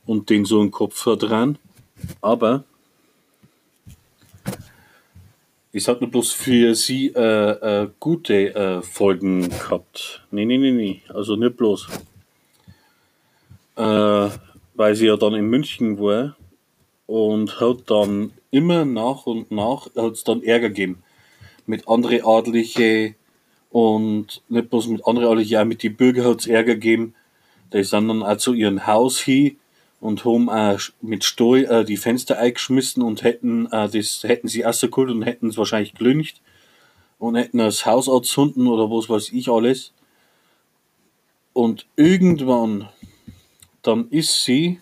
und 0.05 0.29
den 0.29 0.45
so 0.45 0.59
einen 0.59 0.69
Kopf 0.69 1.01
verdrehen. 1.01 1.57
Aber 2.21 2.63
es 5.77 5.87
hat 5.87 6.01
nur 6.01 6.09
bloß 6.09 6.31
für 6.31 6.75
sie 6.75 7.07
äh, 7.15 7.81
äh, 7.81 7.89
gute 7.99 8.53
äh, 8.55 8.81
Folgen 8.81 9.49
gehabt. 9.49 10.23
Nee, 10.31 10.45
nee, 10.45 10.57
nee, 10.57 10.71
nee. 10.71 11.01
Also 11.09 11.35
nicht 11.35 11.57
bloß. 11.57 11.87
Äh, 13.75 14.29
weil 14.75 14.95
sie 14.95 15.07
ja 15.07 15.17
dann 15.17 15.33
in 15.33 15.49
München 15.49 15.99
war 15.99 16.35
und 17.05 17.59
hat 17.59 17.89
dann 17.89 18.31
immer 18.51 18.85
nach 18.85 19.25
und 19.25 19.51
nach 19.51 19.87
hat 19.95 20.13
es 20.13 20.23
dann 20.23 20.43
Ärger 20.43 20.69
gegeben. 20.69 21.03
Mit 21.65 21.87
anderen 21.87 22.25
Adlige 22.25 23.15
und 23.69 24.41
nicht 24.49 24.69
bloß 24.69 24.87
mit 24.87 25.05
anderen 25.05 25.29
Adlige, 25.29 25.61
auch 25.61 25.65
mit 25.65 25.83
den 25.83 25.95
Bürgern 25.95 26.25
hat 26.25 26.39
es 26.41 26.47
Ärger 26.47 26.75
gegeben. 26.75 27.13
Die 27.73 27.83
sind 27.83 28.07
dann 28.07 28.23
auch 28.23 28.37
zu 28.37 28.53
ihrem 28.53 28.87
Haus 28.87 29.19
hin 29.19 29.57
und 29.99 30.25
haben 30.25 30.49
äh, 30.49 30.77
mit 31.01 31.23
Steu 31.23 31.61
äh, 31.63 31.83
die 31.83 31.97
Fenster 31.97 32.37
eingeschmissen 32.37 33.01
und 33.01 33.23
hätten 33.23 33.65
äh, 33.71 33.89
das 33.89 34.23
hätten 34.23 34.47
sie 34.47 34.61
erst 34.61 34.81
geholt 34.81 35.09
und 35.09 35.23
hätten 35.23 35.49
es 35.49 35.57
wahrscheinlich 35.57 35.95
gelüncht 35.95 36.41
und 37.19 37.35
hätten 37.35 37.57
das 37.57 37.85
Haus 37.85 38.07
anzünden 38.07 38.67
oder 38.67 38.89
was 38.91 39.09
weiß 39.09 39.31
ich 39.31 39.49
alles. 39.49 39.93
Und 41.53 41.87
irgendwann 41.95 42.89
dann 43.81 44.09
ist 44.09 44.43
sie 44.43 44.81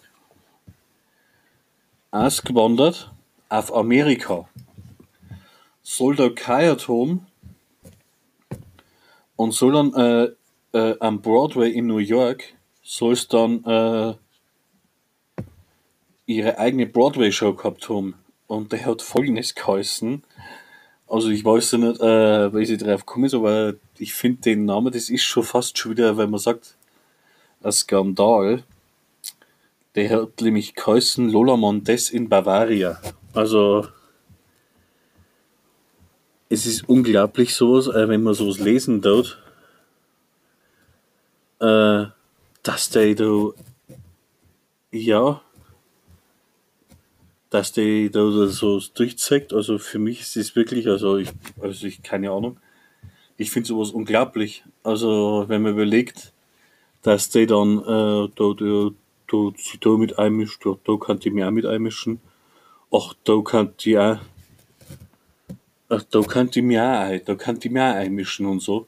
ausgewandert 2.12 3.12
auf 3.50 3.74
Amerika. 3.74 4.50
Soll 5.84 6.16
da 6.16 6.30
geheiert 6.30 6.88
haben 6.88 7.28
und 9.36 9.54
soll 9.54 9.74
dann 9.74 9.94
äh, 9.94 10.30
äh, 10.78 10.98
am 11.00 11.22
Broadway 11.22 11.72
in 11.72 11.88
New 11.88 12.00
York 12.00 12.56
soll 12.84 13.14
es 13.14 13.28
dann 13.28 13.64
äh, 13.64 14.16
ihre 16.26 16.58
eigene 16.58 16.86
Broadway-Show 16.86 17.54
gehabt 17.54 17.90
haben. 17.90 18.16
Und 18.48 18.72
der 18.72 18.86
hat 18.86 19.02
folgendes 19.02 19.56
geheißen. 19.56 20.24
Also 21.08 21.30
ich 21.30 21.46
weiß 21.46 21.74
ja 21.74 21.78
nicht, 21.78 22.02
äh, 22.02 22.54
wie 22.54 22.66
sie 22.66 22.78
drauf 22.78 23.04
ist, 23.18 23.34
aber 23.34 23.74
ich 23.98 24.14
finde 24.14 24.42
den 24.42 24.66
Namen, 24.66 24.92
das 24.92 25.10
ist 25.10 25.24
schon 25.24 25.44
fast 25.44 25.78
schon 25.78 25.92
wieder, 25.92 26.18
wenn 26.18 26.30
man 26.30 26.40
sagt, 26.40 26.78
ein 27.64 27.72
Skandal. 27.72 28.64
Der 29.96 30.10
hat 30.10 30.42
nämlich 30.42 30.76
geheißen 30.76 31.30
Lola 31.30 31.56
Montes 31.56 32.10
in 32.10 32.28
Bavaria. 32.28 33.00
Also 33.34 33.88
es 36.50 36.66
ist 36.66 36.88
unglaublich 36.88 37.56
sowas, 37.56 37.88
äh, 37.88 38.08
wenn 38.08 38.24
man 38.24 38.34
sowas 38.34 38.60
lesen 38.60 39.02
tut, 39.02 39.42
äh, 41.60 42.06
dass 42.64 42.90
der 42.90 43.16
da 43.16 43.50
ja 44.92 45.42
dass 47.56 47.72
die 47.72 48.10
da 48.12 48.30
so 48.48 48.82
durchzeigt. 48.94 49.54
Also 49.54 49.78
für 49.78 49.98
mich 49.98 50.20
ist 50.20 50.36
es 50.36 50.58
wirklich, 50.58 50.88
also 50.90 51.16
ich, 51.16 51.30
also 51.62 51.88
ich, 51.88 52.04
keine 52.04 52.32
Ahnung. 52.32 52.58
Ich 53.38 53.50
finde 53.50 53.70
sowas 53.70 53.92
unglaublich. 53.92 54.66
Also 54.84 55.46
wenn 55.48 55.62
man 55.62 55.72
überlegt, 55.72 56.34
dass 57.02 57.30
die 57.30 57.46
dann 57.46 57.80
äh, 57.80 58.30
da, 58.36 58.54
da, 58.58 58.90
da, 59.32 59.52
sich 59.56 59.80
da 59.80 59.90
mit 59.92 60.20
einmischt, 60.20 60.66
da, 60.66 60.76
da 60.84 60.98
kann 60.98 61.20
die 61.20 61.30
mich 61.30 61.46
auch 61.46 61.52
mit 61.52 61.66
einmischen. 61.66 62.20
Ach, 62.92 63.14
da 63.24 63.42
kann 63.42 63.74
die 63.80 63.98
auch, 63.98 64.18
ach, 65.88 66.04
da 66.12 66.22
kann 66.24 66.50
die 66.50 66.62
mich 66.62 66.80
auch, 66.80 67.18
da 67.24 67.36
kann 67.36 67.58
die 67.60 67.70
mich 67.70 67.82
auch 67.82 67.96
einmischen 67.96 68.48
und 68.48 68.62
so. 68.62 68.86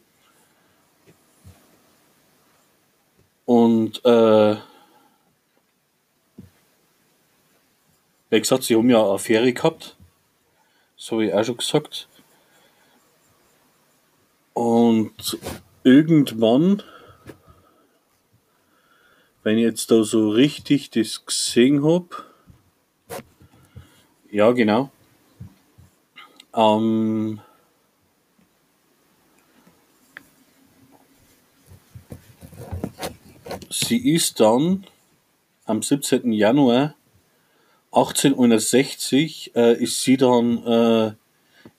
Und 3.46 4.04
äh, 4.04 4.58
Wie 8.30 8.40
gesagt, 8.40 8.64
sie 8.64 8.76
haben 8.76 8.90
ja 8.90 9.02
eine 9.02 9.14
Affäre 9.14 9.54
gehabt. 9.54 9.96
So 10.98 11.18
habe 11.18 11.26
ich 11.28 11.34
auch 11.34 11.44
schon 11.44 11.58
gesagt. 11.58 12.08
Und 14.54 15.38
irgendwann, 15.84 16.84
wenn 19.44 19.58
ich 19.58 19.64
jetzt 19.64 19.92
da 19.92 20.04
so 20.04 20.30
richtig 20.30 20.90
das 20.90 21.26
gesehen 21.26 21.84
habe, 21.84 22.10
ja 24.30 24.52
genau, 24.52 24.92
ähm, 26.54 27.40
sie 33.70 34.14
ist 34.14 34.40
dann 34.40 34.86
am 35.66 35.82
17. 35.82 36.34
Januar 36.34 36.97
1861 37.98 39.56
äh, 39.56 39.82
ist 39.82 40.02
sie 40.02 40.18
dann 40.18 40.64
äh, 40.64 41.12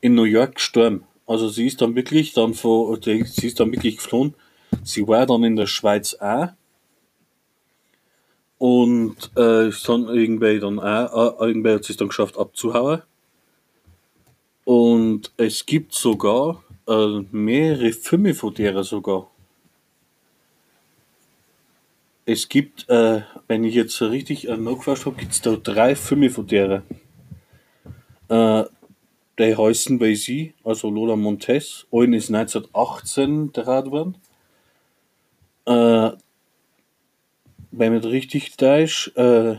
in 0.01 0.15
New 0.17 0.25
York 0.25 0.57
gestorben. 0.57 1.05
Also 1.29 1.49
sie 1.49 1.67
ist 1.67 1.81
dann 1.81 1.95
wirklich 1.95 2.33
dann 2.33 2.55
vor, 2.55 2.99
sie 3.01 3.47
ist 3.47 3.61
dann 3.61 3.71
wirklich 3.71 3.99
geflohen. 3.99 4.35
Sie 4.83 5.07
war 5.07 5.27
dann 5.27 5.45
in 5.45 5.55
der 5.55 5.67
Schweiz 5.67 6.15
auch. 6.15 6.49
Und 8.59 9.31
äh, 9.37 9.69
ist 9.69 9.89
dann 9.89 10.09
irgendwie 10.09 10.59
dann 10.59 10.81
auch, 10.81 11.41
äh, 11.41 11.47
irgendwie 11.47 11.71
hat 11.71 11.85
sie 11.85 11.93
es 11.93 11.97
dann 11.97 12.09
geschafft 12.09 12.37
abzuhauen. 12.37 13.03
Und 14.65 15.31
es 15.37 15.65
gibt 15.67 15.95
sogar 15.95 16.65
äh, 16.89 17.21
mehrere 17.31 17.93
Filme 17.93 18.35
von 18.35 18.55
der 18.55 18.83
sogar. 18.83 19.31
Es 22.31 22.51
gibt, 22.51 22.91
äh, 22.91 23.23
wenn 23.47 23.65
ich 23.65 23.75
jetzt 23.75 24.03
richtig 24.03 24.51
äh, 24.51 24.57
nachgefasst 24.59 25.07
habe, 25.07 25.17
gibt 25.17 25.33
es 25.33 25.41
da 25.41 25.57
drei 25.57 25.97
Filme 25.97 26.29
von 26.29 26.47
der. 26.47 26.83
Äh, 28.29 28.65
die 29.39 29.57
heißen 29.57 29.99
bei 29.99 30.13
sie, 30.13 30.53
also 30.63 30.91
Lola 30.91 31.17
Montes. 31.17 31.87
Einen 31.91 32.13
ist 32.13 32.29
1918 32.29 33.53
gedreht 33.55 33.91
worden. 33.91 34.19
Äh, 35.65 36.11
wenn 37.71 37.95
man 37.95 38.05
richtig 38.05 38.59
da 38.59 38.77
ist, 38.77 39.11
äh, 39.17 39.57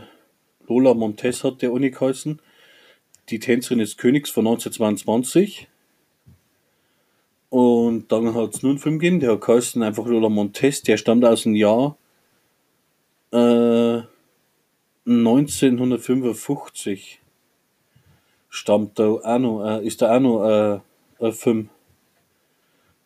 Lola 0.68 0.94
Montes 0.94 1.42
hat 1.42 1.62
der 1.62 1.72
Uni 1.72 1.90
geheißen. 1.90 2.40
Die 3.30 3.40
Tänzerin 3.40 3.80
des 3.80 3.96
Königs 3.96 4.30
von 4.30 4.46
1922. 4.46 5.66
Und 7.48 8.12
dann 8.12 8.32
hat 8.32 8.54
es 8.54 8.62
nur 8.62 8.70
einen 8.70 8.78
Film 8.78 9.00
gegeben, 9.00 9.18
der 9.18 9.32
hat 9.32 9.40
geheißen 9.40 9.82
einfach 9.82 10.06
Lola 10.06 10.28
Montes, 10.28 10.82
der 10.82 10.98
stammt 10.98 11.24
aus 11.24 11.42
dem 11.42 11.56
Jahr 11.56 11.96
äh, 13.32 14.02
1955 15.06 17.20
stammt 18.48 18.98
da 18.98 19.08
auch 19.08 19.38
noch, 19.38 19.64
äh, 19.64 19.86
ist 19.86 20.02
da 20.02 20.16
auch 20.16 20.20
noch 20.20 20.44
äh, 20.44 20.80
ein 21.24 21.32
Film. 21.32 21.70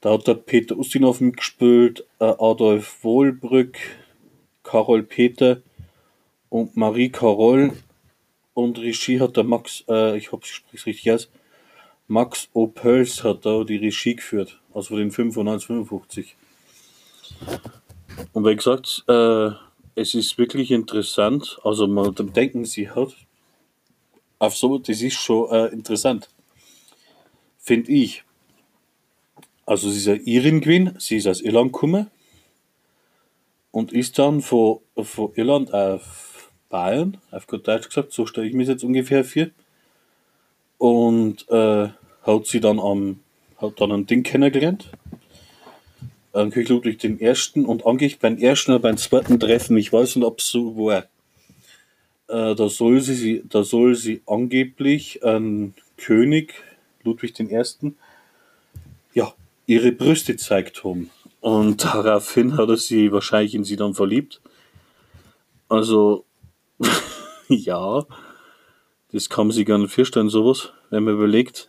Da 0.00 0.12
hat 0.12 0.26
der 0.26 0.34
Peter 0.34 0.76
Ustinov 0.76 1.20
mitgespielt, 1.20 2.06
äh, 2.18 2.24
Adolf 2.24 3.04
Wohlbrück, 3.04 3.78
Carol 4.62 5.02
Peter 5.02 5.62
und 6.50 6.76
Marie 6.76 7.10
Carol 7.10 7.72
und 8.54 8.78
Regie 8.78 9.20
hat 9.20 9.36
der 9.36 9.44
Max, 9.44 9.84
äh, 9.88 10.16
ich 10.16 10.32
hoffe, 10.32 10.44
ich 10.44 10.52
spreche 10.52 10.76
es 10.76 10.86
richtig 10.86 11.12
aus, 11.12 11.28
Max 12.06 12.48
Opels 12.52 13.24
hat 13.24 13.46
da 13.46 13.64
die 13.64 13.76
Regie 13.76 14.16
geführt, 14.16 14.60
also 14.74 14.96
den 14.96 15.10
Film 15.10 15.32
von 15.32 15.48
1955. 15.48 16.36
Und 18.32 18.44
wie 18.44 18.56
gesagt, 18.56 19.04
äh, 19.08 19.50
es 19.94 20.14
ist 20.14 20.38
wirklich 20.38 20.70
interessant, 20.70 21.58
also 21.62 21.86
man 21.86 22.14
denken 22.14 22.64
sie 22.64 22.90
hat 22.90 23.14
auf 24.38 24.56
so, 24.56 24.78
das 24.78 25.00
ist 25.00 25.14
schon 25.14 25.50
äh, 25.50 25.66
interessant. 25.68 26.28
Finde 27.58 27.92
ich. 27.92 28.24
Also 29.66 29.88
sie 29.88 29.98
ist 29.98 30.08
eine 30.08 30.20
Irin 30.20 30.60
gewesen, 30.60 30.96
sie 30.98 31.16
ist 31.16 31.26
aus 31.26 31.40
Irland 31.40 31.72
gekommen 31.72 32.10
und 33.70 33.92
ist 33.92 34.18
dann 34.18 34.42
von, 34.42 34.80
von 35.02 35.32
Irland 35.34 35.72
auf 35.72 36.52
Bayern, 36.68 37.18
auf 37.30 37.46
gut 37.46 37.66
Deutsch 37.66 37.88
gesagt, 37.88 38.12
so 38.12 38.26
stelle 38.26 38.46
ich 38.46 38.54
mich 38.54 38.68
jetzt 38.68 38.84
ungefähr 38.84 39.24
vor. 39.24 39.46
Und 40.76 41.48
äh, 41.48 41.88
hat 42.22 42.46
sie 42.46 42.60
dann 42.60 42.78
am, 42.78 43.20
hat 43.56 43.80
dann 43.80 43.92
ein 43.92 44.06
Ding 44.06 44.22
kennengelernt. 44.22 44.90
An 46.34 46.50
König 46.50 46.68
Ludwig 46.68 46.98
den 46.98 47.20
ersten 47.20 47.64
und 47.64 47.86
angeblich 47.86 48.18
beim 48.18 48.38
ersten 48.38 48.72
oder 48.72 48.80
beim 48.80 48.96
zweiten 48.96 49.38
Treffen, 49.38 49.76
ich 49.76 49.92
weiß 49.92 50.16
nicht, 50.16 50.24
ob 50.24 50.40
es 50.40 50.48
so 50.48 50.76
war, 50.76 51.04
äh, 52.28 52.54
da 52.54 52.68
soll 52.68 53.00
sie, 53.00 53.44
da 53.48 53.62
soll 53.62 53.94
sie 53.94 54.22
angeblich 54.26 55.24
ein 55.24 55.74
König, 55.96 56.54
Ludwig 57.04 57.38
I., 57.38 57.92
ja, 59.12 59.32
ihre 59.66 59.92
Brüste 59.92 60.32
gezeigt 60.32 60.82
haben. 60.84 61.10
Und 61.40 61.84
daraufhin 61.84 62.56
hat 62.56 62.68
er 62.68 62.78
sie 62.78 63.12
wahrscheinlich 63.12 63.54
in 63.54 63.64
sie 63.64 63.76
dann 63.76 63.94
verliebt. 63.94 64.40
Also, 65.68 66.24
ja, 67.48 68.04
das 69.12 69.28
kann 69.28 69.48
man 69.48 69.54
sich 69.54 69.66
gar 69.66 69.78
nicht 69.78 69.92
vorstellen, 69.92 70.30
sowas, 70.30 70.72
wenn 70.90 71.04
man 71.04 71.14
überlegt. 71.14 71.68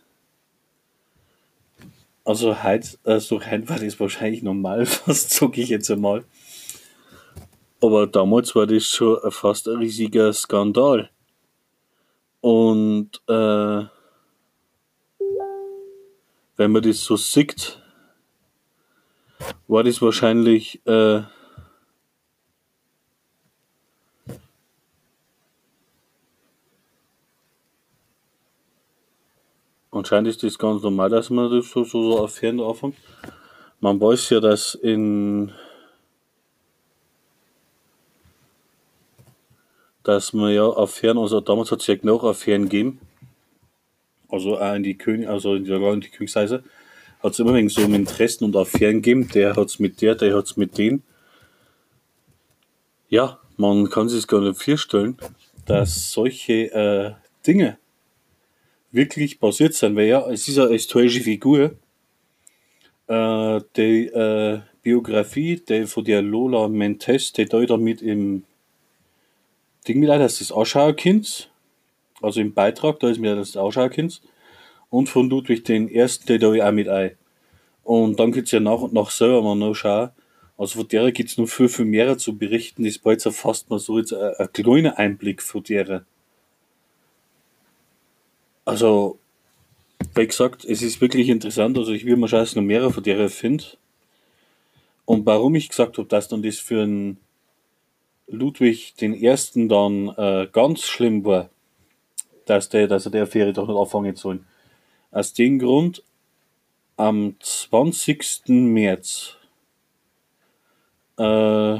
Also 2.26 2.60
heute, 2.64 2.98
also 3.04 3.40
heute 3.40 3.68
war 3.68 3.78
das 3.78 4.00
wahrscheinlich 4.00 4.42
normal, 4.42 4.84
fast 4.86 5.30
sag 5.30 5.56
ich 5.58 5.68
jetzt 5.68 5.88
einmal. 5.92 6.24
Aber 7.80 8.08
damals 8.08 8.56
war 8.56 8.66
das 8.66 8.84
schon 8.88 9.18
fast 9.30 9.68
ein 9.68 9.76
riesiger 9.76 10.32
Skandal. 10.32 11.08
Und 12.40 13.22
äh, 13.28 13.84
wenn 16.56 16.72
man 16.72 16.82
das 16.82 17.04
so 17.04 17.16
sieht, 17.16 17.80
war 19.68 19.84
das 19.84 20.02
wahrscheinlich 20.02 20.84
äh, 20.84 21.22
Anscheinend 29.96 30.28
ist 30.28 30.42
das 30.42 30.58
ganz 30.58 30.82
normal, 30.82 31.08
dass 31.08 31.30
man 31.30 31.50
das 31.50 31.70
so, 31.70 31.82
so, 31.84 32.10
so 32.10 32.24
Affären 32.24 32.60
anfängt. 32.60 32.96
Man 33.80 34.00
weiß 34.00 34.30
ja, 34.30 34.40
dass 34.40 34.74
in 34.74 35.52
dass 40.02 40.32
man 40.32 40.52
ja 40.52 40.68
Affären, 40.68 41.18
also 41.18 41.40
damals 41.40 41.72
hat 41.72 41.80
es 41.80 41.86
ja 41.86 41.96
genug 41.96 42.22
Affären 42.22 42.64
gegeben, 42.64 43.00
also 44.28 44.58
auch 44.58 44.74
in 44.74 44.82
die 44.82 44.96
König, 44.96 45.28
also 45.28 45.54
in 45.54 45.64
die, 45.64 45.72
in 45.72 46.00
die 46.00 46.10
Königsheise, 46.10 46.62
hat 47.22 47.32
es 47.32 47.38
immer 47.38 47.54
wegen 47.54 47.68
so 47.68 47.82
um 47.82 47.94
Interessen 47.94 48.44
und 48.44 48.54
Affären 48.54 48.96
gegeben, 49.02 49.28
der 49.28 49.56
hat 49.56 49.66
es 49.66 49.78
mit 49.78 50.00
der, 50.02 50.14
der 50.14 50.36
hat 50.36 50.44
es 50.44 50.56
mit 50.56 50.78
denen. 50.78 51.02
Ja, 53.08 53.40
man 53.56 53.88
kann 53.90 54.08
sich 54.08 54.26
gar 54.26 54.42
nicht 54.42 54.62
vorstellen, 54.62 55.16
dass 55.64 56.12
solche 56.12 56.72
äh, 56.72 57.12
Dinge 57.46 57.78
wirklich 58.92 59.40
passiert 59.40 59.74
sind, 59.74 59.96
weil 59.96 60.06
ja, 60.06 60.28
es 60.30 60.48
ist 60.48 60.58
eine 60.58 60.70
historische 60.70 61.20
Figur. 61.20 61.76
Äh, 63.08 63.60
die 63.76 64.06
äh, 64.06 64.60
Biografie 64.82 65.62
die 65.68 65.86
von 65.86 66.04
der 66.04 66.22
Lola 66.22 66.68
Mentes, 66.68 67.32
die 67.32 67.46
da 67.46 67.64
damit 67.64 68.02
im 68.02 68.44
Ding 69.86 70.00
mit 70.00 70.08
das 70.08 70.40
ist 70.40 70.50
das 70.50 70.52
Ausschauerkind, 70.52 71.50
also 72.20 72.40
im 72.40 72.54
Beitrag, 72.54 72.98
da 73.00 73.08
ist 73.08 73.20
mir 73.20 73.36
das 73.36 73.56
Ausschauerkind 73.56 74.20
und 74.90 75.08
von 75.08 75.28
Ludwig 75.28 75.64
den 75.64 75.88
ersten, 75.88 76.26
der 76.26 76.38
da 76.38 76.48
auch 76.48 76.72
mit 76.72 76.88
ein. 76.88 77.12
Und 77.84 78.18
dann 78.18 78.32
gibt 78.32 78.46
es 78.46 78.52
ja 78.52 78.60
nach 78.60 78.80
und 78.80 78.92
nach 78.92 79.10
selber 79.10 79.42
mal 79.42 79.54
noch 79.54 79.74
schauen. 79.74 80.10
Also 80.58 80.80
von 80.80 80.88
der 80.88 81.12
gibt 81.12 81.30
es 81.30 81.38
noch 81.38 81.46
viel, 81.46 81.68
viel 81.68 81.84
mehr 81.84 82.18
zu 82.18 82.36
berichten. 82.36 82.84
Das 82.84 83.04
war 83.04 83.12
jetzt 83.12 83.28
fast 83.28 83.70
mal 83.70 83.78
so 83.78 83.98
jetzt 83.98 84.12
ein, 84.12 84.34
ein 84.38 84.52
kleiner 84.52 84.98
Einblick 84.98 85.42
von 85.42 85.62
der. 85.62 86.04
Also, 88.66 89.18
wie 90.14 90.26
gesagt, 90.26 90.64
es 90.64 90.82
ist 90.82 91.00
wirklich 91.00 91.28
interessant. 91.28 91.78
Also 91.78 91.92
ich 91.92 92.04
will 92.04 92.16
dass 92.16 92.50
ich 92.50 92.56
noch 92.56 92.62
mehr 92.62 92.90
von 92.90 93.02
der 93.02 93.30
finde. 93.30 93.64
Und 95.06 95.24
warum 95.24 95.54
ich 95.54 95.68
gesagt 95.68 95.96
habe, 95.96 96.08
dass 96.08 96.28
dann 96.28 96.42
das 96.42 96.58
für 96.58 96.82
einen 96.82 97.18
Ludwig 98.26 98.96
den 98.96 99.14
Ersten 99.14 99.68
dann 99.68 100.08
äh, 100.16 100.48
ganz 100.52 100.82
schlimm 100.82 101.24
war, 101.24 101.48
dass, 102.44 102.68
der, 102.68 102.88
dass 102.88 103.06
er 103.06 103.12
der 103.12 103.22
Affäre 103.22 103.52
doch 103.52 103.68
nicht 103.68 103.76
anfangen 103.76 104.16
soll. 104.16 104.40
Aus 105.12 105.32
dem 105.32 105.60
Grund, 105.60 106.02
am 106.96 107.36
20. 107.38 108.48
März 108.48 109.36
äh, 111.18 111.78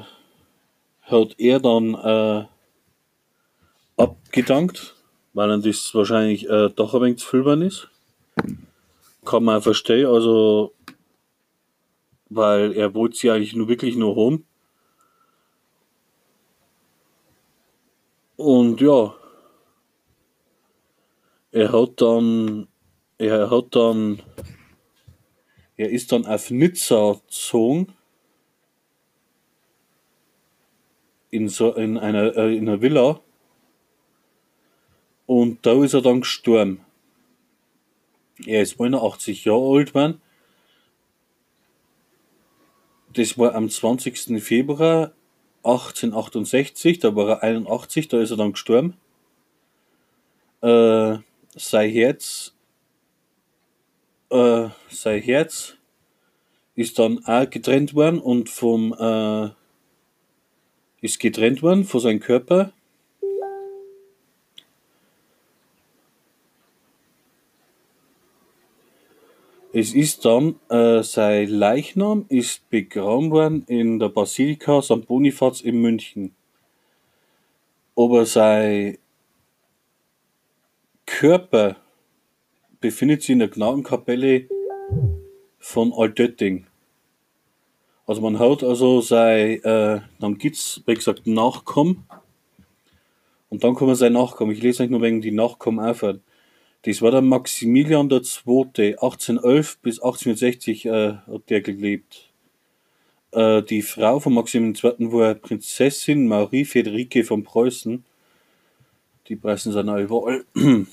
hat 1.03 1.35
er 1.38 1.61
dann 1.61 1.94
äh, 1.94 2.44
abgedankt, 3.96 4.96
weil 5.37 5.61
das 5.61 5.94
wahrscheinlich 5.94 6.49
äh, 6.49 6.70
doch 6.70 6.94
ein 6.94 7.03
wenig 7.03 7.18
zu 7.18 7.29
viel 7.29 7.62
ist. 7.62 7.88
Kann 9.22 9.44
man 9.44 9.61
verstehen, 9.61 10.07
also 10.07 10.72
weil 12.31 12.72
er 12.72 12.94
wollte 12.94 13.18
sie 13.18 13.31
eigentlich 13.31 13.55
nur 13.55 13.68
wirklich 13.68 13.96
nur 13.96 14.16
haben 14.16 14.46
Und 18.37 18.81
ja, 18.81 19.14
er 21.53 21.72
hat 21.72 22.01
dann, 22.01 22.68
er 23.18 23.51
hat 23.51 23.77
dann, 23.77 24.22
er 25.77 25.90
ist 25.90 26.12
dann 26.12 26.25
auf 26.25 26.51
Nizza 26.51 27.12
gezogen. 27.27 27.92
In 31.31 31.49
so, 31.51 31.75
in 31.75 31.99
einer, 31.99 32.35
äh, 32.37 32.57
in 32.57 32.68
einer 32.68 32.81
Villa. 32.81 33.20
Und 35.27 35.67
da 35.67 35.83
ist 35.85 35.95
er 35.95 36.03
dann 36.03 36.21
gestorben. 36.21 36.81
Er 38.45 38.62
ist 38.62 38.81
81 38.81 39.45
Jahre 39.45 39.79
alt 39.79 39.89
geworden. 39.89 40.21
Das 43.12 43.39
war 43.39 43.55
am 43.55 43.69
20. 43.69 44.43
Februar 44.43 45.12
1868, 45.67 47.01
da 47.01 47.17
war 47.17 47.29
er 47.29 47.43
81, 47.43 48.09
da 48.09 48.21
ist 48.21 48.31
er 48.31 48.37
dann 48.37 48.53
gestorben. 48.53 48.95
Äh, 50.61 51.17
sein 51.57 51.91
Herz, 51.91 52.55
äh, 54.31 54.69
sein 54.91 55.23
Herz 55.23 55.77
ist 56.75 56.99
dann 56.99 57.25
auch 57.25 57.49
getrennt 57.49 57.95
worden 57.95 58.21
und 58.21 58.49
vom 58.51 58.93
äh, 58.93 59.51
ist 61.01 61.19
getrennt 61.19 61.62
worden 61.62 61.85
von 61.85 62.01
seinem 62.01 62.21
Körper. 62.21 62.73
Es 69.72 69.94
ist 69.94 70.24
dann, 70.24 70.57
äh, 70.70 71.02
sein 71.02 71.48
Leichnam 71.48 72.24
ist 72.29 72.68
begraben 72.70 73.31
worden 73.31 73.64
in 73.66 73.98
der 73.98 74.09
Basilika 74.09 74.81
St. 74.81 75.07
Bonifaz 75.07 75.61
in 75.61 75.81
München. 75.81 76.35
Aber 77.94 78.24
sein 78.26 78.98
Körper 81.05 81.76
befindet 82.81 83.22
sich 83.22 83.31
in 83.31 83.40
der 83.40 83.48
Gnadenkapelle 83.48 84.48
von 85.59 85.92
Altötting. 85.92 86.66
Also 88.07 88.20
man 88.20 88.38
hat 88.38 88.62
also 88.62 89.00
sein, 89.00 89.62
äh, 89.64 90.00
dann 90.20 90.38
gibt's, 90.38 90.81
wie 90.87 90.94
gesagt, 90.94 91.26
Nachkommen. 91.26 92.07
Und 93.48 93.64
dann 93.64 93.74
man 93.74 93.94
sein 93.96 94.12
Nachkommen. 94.12 94.52
Ich 94.52 94.62
lese 94.62 94.85
euch 94.85 94.90
nur 94.90 95.02
wegen 95.02 95.20
die 95.20 95.33
Nachkommen 95.33 95.85
aufhören. 95.85 96.22
Das 96.83 97.03
war 97.03 97.11
der 97.11 97.23
Maximilian 97.23 98.11
II. 98.11 98.21
1811 98.77 99.79
bis 99.79 99.99
1860 99.99 100.87
äh, 100.87 101.12
hat 101.27 101.51
der 101.51 101.61
gelebt. 101.61 102.31
Äh, 103.33 103.62
die 103.62 103.83
Frau 103.83 104.21
von 104.21 104.35
Maximilian 104.35 104.77
II. 104.99 105.12
war 105.12 105.35
Prinzessin 105.35 106.29
Marie 106.29 106.65
Friederike 106.65 107.25
von 107.25 107.43
Preußen. 107.43 108.05
Die 109.29 109.37
Preisen 109.37 109.73
sind 109.73 109.89
auch 109.89 109.99
überall. 109.99 110.45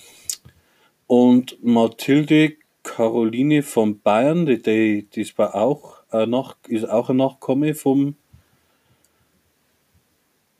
Und 1.07 1.63
Mathilde 1.63 2.53
Caroline 2.83 3.63
von 3.63 3.99
Bayern, 3.99 4.45
die, 4.45 4.61
die, 4.61 5.07
das 5.15 5.37
war 5.37 5.55
auch 5.55 6.03
ein 6.09 6.29
Nach, 6.29 6.55
ist 6.67 6.87
auch 6.89 7.09
ein 7.09 7.17
Nachkomme 7.17 7.75
vom, 7.75 8.15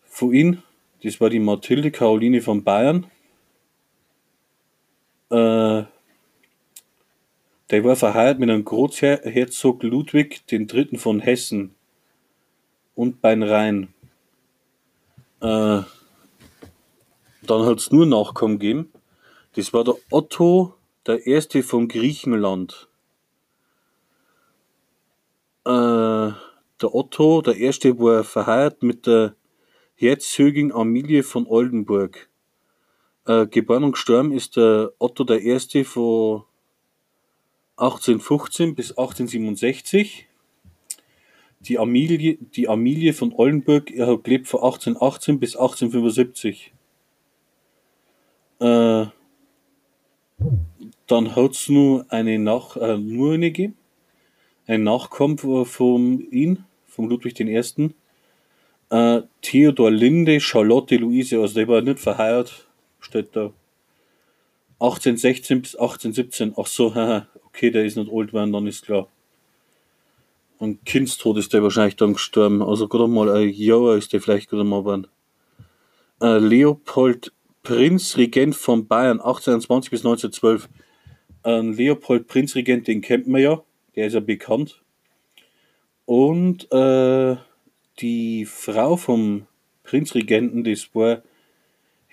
von 0.06 0.34
ihm. 0.34 0.64
Das 1.04 1.20
war 1.20 1.30
die 1.30 1.40
Mathilde 1.40 1.92
Caroline 1.92 2.42
von 2.42 2.64
Bayern. 2.64 3.08
Äh, 5.34 5.86
der 7.72 7.84
war 7.84 7.96
verheiratet 7.96 8.40
mit 8.40 8.52
einem 8.52 8.64
Großherzog 8.64 9.82
Ludwig 9.82 10.44
III. 10.52 10.96
von 10.98 11.22
Hessen 11.22 11.74
und 12.94 13.20
beim 13.20 13.42
Rhein. 13.42 13.96
Äh, 15.42 15.82
dann 17.42 17.66
hat 17.66 17.80
es 17.80 17.92
nur 17.92 18.06
Nachkommen 18.06 18.60
gegeben. 18.60 18.94
Das 19.56 19.74
war 19.74 19.84
der 19.84 19.96
Otto 20.12 20.76
der 21.08 21.26
Erste 21.26 21.64
von 21.64 21.88
Griechenland. 21.88 22.88
Äh, 25.66 25.72
der 25.72 26.94
Otto, 26.94 27.42
der 27.42 27.58
Erste, 27.58 27.98
war 27.98 28.24
verheiratet 28.24 28.84
mit 28.84 29.08
der 29.08 29.36
Herzogin 29.96 30.72
Amelie 30.72 31.24
von 31.24 31.48
Oldenburg. 31.48 32.30
Äh, 33.26 33.48
geboren 33.48 33.86
und 33.86 33.94
gestorben 33.94 34.34
ist 34.34 34.58
der 34.58 34.92
Otto 35.00 35.24
Erste 35.34 35.86
von 35.86 36.44
1815 37.78 38.76
bis 38.76 38.92
1867. 38.92 40.28
Die 41.62 41.80
Amelie, 41.80 42.38
die 42.38 42.68
Amelie 42.68 43.14
von 43.14 43.34
Oldenburg, 43.34 43.92
er 43.92 44.08
hat 44.08 44.26
gelebt 44.26 44.48
von 44.48 44.62
1818 44.62 45.40
bis 45.40 45.56
1875. 45.56 46.74
Äh, 48.60 49.06
dann 51.08 51.36
hat 51.36 51.52
es 51.52 51.70
nur 51.70 52.06
eine 52.10 52.38
Nach 52.40 52.76
äh, 52.76 52.98
nur 52.98 53.36
eine 53.36 53.52
gegeben. 53.52 53.78
Ein 54.68 54.84
Nachkommen 54.84 55.38
von 55.38 56.20
ihm, 56.32 56.66
von 56.86 57.10
Ludwig 57.10 57.40
I. 57.40 57.90
Äh, 58.90 59.22
Theodor 59.42 59.92
Linde, 59.92 60.40
Charlotte 60.40 60.98
Luise, 60.98 61.40
also 61.40 61.56
der 61.56 61.68
war 61.68 61.82
nicht 61.82 62.00
verheiratet, 62.00 62.68
steht 63.04 63.36
da. 63.36 63.54
1816 64.80 65.62
bis 65.62 65.76
1817, 65.76 66.54
ach 66.58 66.68
so, 66.68 66.88
okay, 67.46 67.72
der 67.72 67.86
ist 67.86 67.98
nicht 67.98 68.12
alt 68.12 68.30
geworden, 68.30 68.52
dann 68.52 68.68
ist 68.68 68.86
klar. 68.86 69.08
Und 70.58 70.86
Kindstod 70.86 71.38
ist 71.38 71.54
der 71.54 71.64
wahrscheinlich 71.64 71.96
dann 71.96 72.14
gestorben, 72.14 72.62
also 72.62 72.88
gerade 72.88 73.08
mal 73.08 73.30
ein 73.30 73.50
Jahr 73.50 73.96
ist 73.96 74.14
der 74.14 74.22
vielleicht 74.22 74.50
gerade 74.50 74.64
mal 74.64 74.80
geworden. 74.80 75.08
Äh, 76.22 76.38
Leopold 76.38 77.34
Prinzregent 77.64 78.56
von 78.56 78.88
Bayern, 78.88 79.20
1820 79.20 79.92
bis 79.92 80.02
1912. 80.02 80.70
Ein 81.44 81.74
Leopold 81.74 82.28
Prinzregent, 82.28 82.88
den 82.88 83.02
kennt 83.02 83.28
man 83.28 83.42
ja, 83.42 83.64
der 83.96 84.08
ist 84.08 84.14
ja 84.14 84.20
bekannt. 84.20 84.82
Und 86.06 86.72
äh, 86.72 87.38
die 88.00 88.46
Frau 88.46 88.98
vom 88.98 89.48
Prinzregenten, 89.84 90.64
das 90.64 90.90
war 90.94 91.24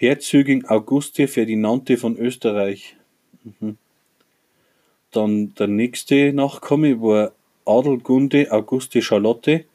Herzogin 0.00 0.64
Auguste 0.64 1.28
Ferdinande 1.28 1.98
von 1.98 2.16
Österreich. 2.16 2.96
Mhm. 3.44 3.76
Dann 5.10 5.54
der 5.56 5.66
nächste 5.66 6.32
Nachkomme 6.32 7.02
war 7.02 7.32
Adelgunde 7.66 8.50
Auguste 8.50 9.02
Charlotte. 9.02 9.66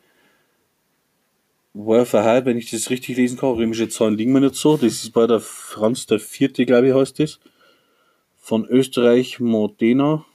War 1.76 2.08
verheiratet, 2.08 2.46
wenn 2.48 2.58
ich 2.58 2.72
das 2.72 2.90
richtig 2.90 3.18
lesen 3.18 3.38
kann. 3.38 3.52
Römische 3.52 3.88
Zahlen 3.88 4.18
liegen 4.18 4.34
mir 4.34 4.40
nicht 4.40 4.56
so. 4.56 4.78
Das 4.78 4.94
ist 4.94 5.12
bei 5.12 5.28
der 5.28 5.42
Franz 5.42 6.08
der 6.08 6.20
Vierte, 6.20 6.66
glaube 6.66 6.88
ich, 6.88 6.96
heißt 6.96 7.20
das. 7.20 7.40
Von 8.36 8.66
Österreich 8.66 9.40
Modena 9.40 10.26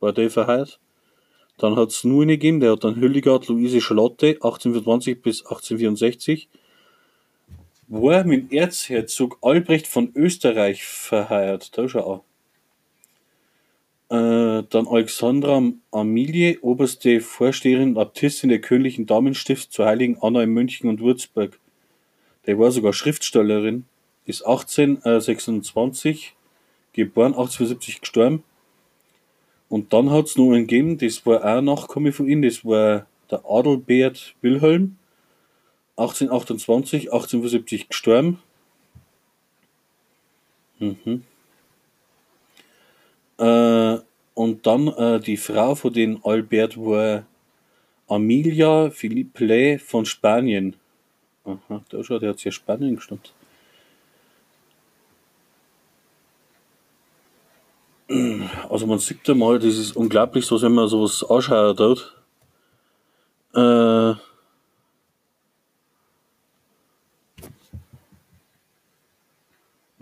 war 0.00 0.12
der 0.12 0.30
verheiratet. 0.30 0.80
Dann 1.58 1.76
hat 1.76 1.90
es 1.90 2.02
nur 2.02 2.24
eine 2.24 2.32
gegeben, 2.32 2.58
der 2.58 2.72
hat 2.72 2.82
dann 2.82 2.96
Hülligard 2.96 3.46
Luise 3.46 3.80
Charlotte 3.80 4.26
1820 4.26 5.22
bis 5.22 5.42
1864 5.42 6.48
war 7.88 8.24
mit 8.24 8.52
Erzherzog 8.52 9.38
Albrecht 9.42 9.86
von 9.86 10.12
Österreich 10.14 10.84
verheiratet. 10.84 11.76
Da 11.76 11.88
schau 11.88 12.24
äh, 14.10 14.62
dann 14.70 14.88
Alexandra 14.88 15.62
Amelie, 15.90 16.58
oberste 16.62 17.20
Vorsteherin 17.20 17.90
und 17.90 17.98
Abtistin 17.98 18.48
der 18.48 18.60
Königlichen 18.60 19.06
Damenstift 19.06 19.70
zur 19.72 19.86
Heiligen 19.86 20.18
Anna 20.22 20.42
in 20.42 20.50
München 20.50 20.88
und 20.88 21.00
Würzburg. 21.00 21.58
Der 22.46 22.58
war 22.58 22.70
sogar 22.70 22.94
Schriftstellerin, 22.94 23.84
ist 24.24 24.46
1826 24.46 26.34
geboren, 26.94 27.32
1870 27.32 28.00
gestorben. 28.00 28.42
Und 29.68 29.92
dann 29.92 30.10
hat 30.10 30.26
es 30.26 30.36
noch 30.36 30.52
einen 30.52 30.66
gegeben, 30.66 30.96
das 30.96 31.26
war 31.26 31.44
auch 31.44 31.60
Nachkomme 31.60 32.12
von 32.12 32.26
ihm, 32.26 32.40
das 32.40 32.64
war 32.64 33.06
der 33.30 33.42
Adelbert 33.46 34.34
Wilhelm. 34.40 34.96
1828, 35.98 37.12
1875 37.12 37.88
gestorben. 37.88 38.40
Mhm. 40.78 41.24
Äh, 43.38 43.98
und 44.34 44.66
dann 44.66 44.88
äh, 44.88 45.20
die 45.20 45.36
Frau 45.36 45.74
von 45.74 45.92
den 45.92 46.24
Albert 46.24 46.76
war 46.76 47.26
Amelia 48.06 48.90
Philippe 48.90 49.78
von 49.80 50.06
Spanien. 50.06 50.76
Aha, 51.44 51.82
da 51.88 52.04
schaut, 52.04 52.22
der 52.22 52.30
hat 52.30 52.44
ja 52.44 52.52
Spanien 52.52 52.96
gestimmt. 52.96 53.32
Also 58.70 58.86
man 58.86 58.98
sieht 58.98 59.26
ja 59.28 59.34
mal, 59.34 59.58
das 59.58 59.76
ist 59.76 59.94
unglaublich, 59.94 60.46
so 60.46 60.60
wenn 60.62 60.72
man 60.72 60.88
sowas 60.88 61.22
anschaut. 61.28 62.14
Äh, 63.54 64.27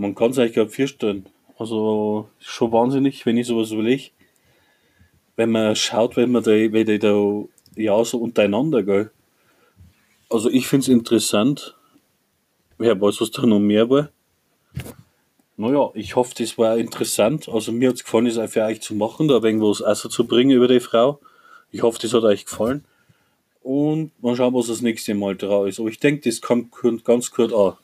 man 0.07 0.15
kann 0.15 0.31
es 0.31 0.39
eigentlich 0.39 0.55
gar 0.55 0.65
nicht 0.65 0.77
vorstellen. 0.77 1.27
Also 1.59 2.29
schon 2.39 2.71
wahnsinnig, 2.71 3.27
wenn 3.27 3.37
ich 3.37 3.49
sowas 3.49 3.73
überlege. 3.73 4.11
Wenn 5.35 5.51
man 5.51 5.75
schaut, 5.75 6.17
wenn 6.17 6.31
man 6.31 6.45
da, 6.45 6.53
wenn 6.53 6.87
die 6.87 6.99
da 6.99 7.45
ja 7.75 8.05
so 8.05 8.19
untereinander, 8.19 8.83
gell. 8.83 9.11
Also 10.31 10.49
ich 10.49 10.69
finde 10.69 10.85
es 10.85 10.89
interessant. 10.89 11.77
Wer 12.79 13.01
weiß, 13.01 13.21
was 13.21 13.31
da 13.31 13.45
noch 13.47 13.59
mehr 13.59 13.91
war. 13.91 14.11
Naja, 15.57 15.91
ich 15.95 16.15
hoffe, 16.15 16.35
das 16.37 16.57
war 16.57 16.77
interessant. 16.77 17.49
Also 17.49 17.73
mir 17.73 17.89
hat 17.89 17.97
es 17.97 18.05
gefallen, 18.05 18.27
das 18.27 18.39
auch 18.39 18.49
für 18.49 18.65
euch 18.65 18.83
zu 18.83 18.95
machen, 18.95 19.29
da 19.29 19.35
irgendwas 19.43 19.81
Essen 19.81 20.11
zu 20.11 20.27
bringen 20.27 20.51
über 20.51 20.69
die 20.69 20.81
Frau. 20.81 21.19
Ich 21.73 21.83
hoffe, 21.83 21.99
das 22.01 22.13
hat 22.13 22.23
euch 22.23 22.45
gefallen. 22.45 22.85
Und 23.63 24.13
mal 24.23 24.37
schauen, 24.37 24.55
was 24.55 24.69
das 24.69 24.83
nächste 24.83 25.15
Mal 25.15 25.37
drauf 25.37 25.67
ist. 25.67 25.81
Aber 25.81 25.89
ich 25.89 25.99
denke, 25.99 26.29
das 26.29 26.41
kommt 26.41 26.71
ganz 27.05 27.31
gut 27.31 27.53
an. 27.53 27.75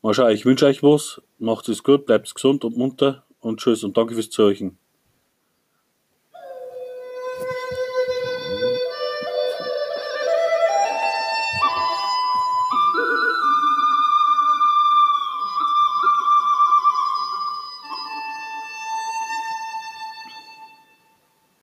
Mal 0.00 0.14
schauen, 0.14 0.30
ich 0.30 0.44
wünsche 0.44 0.66
euch 0.66 0.82
was. 0.82 1.20
Macht 1.38 1.68
es 1.68 1.82
gut, 1.82 2.06
bleibt 2.06 2.32
gesund 2.32 2.64
und 2.64 2.76
munter 2.76 3.24
und 3.40 3.58
tschüss 3.58 3.82
und 3.82 3.96
danke 3.96 4.14
fürs 4.14 4.30
Zeichen. 4.30 4.78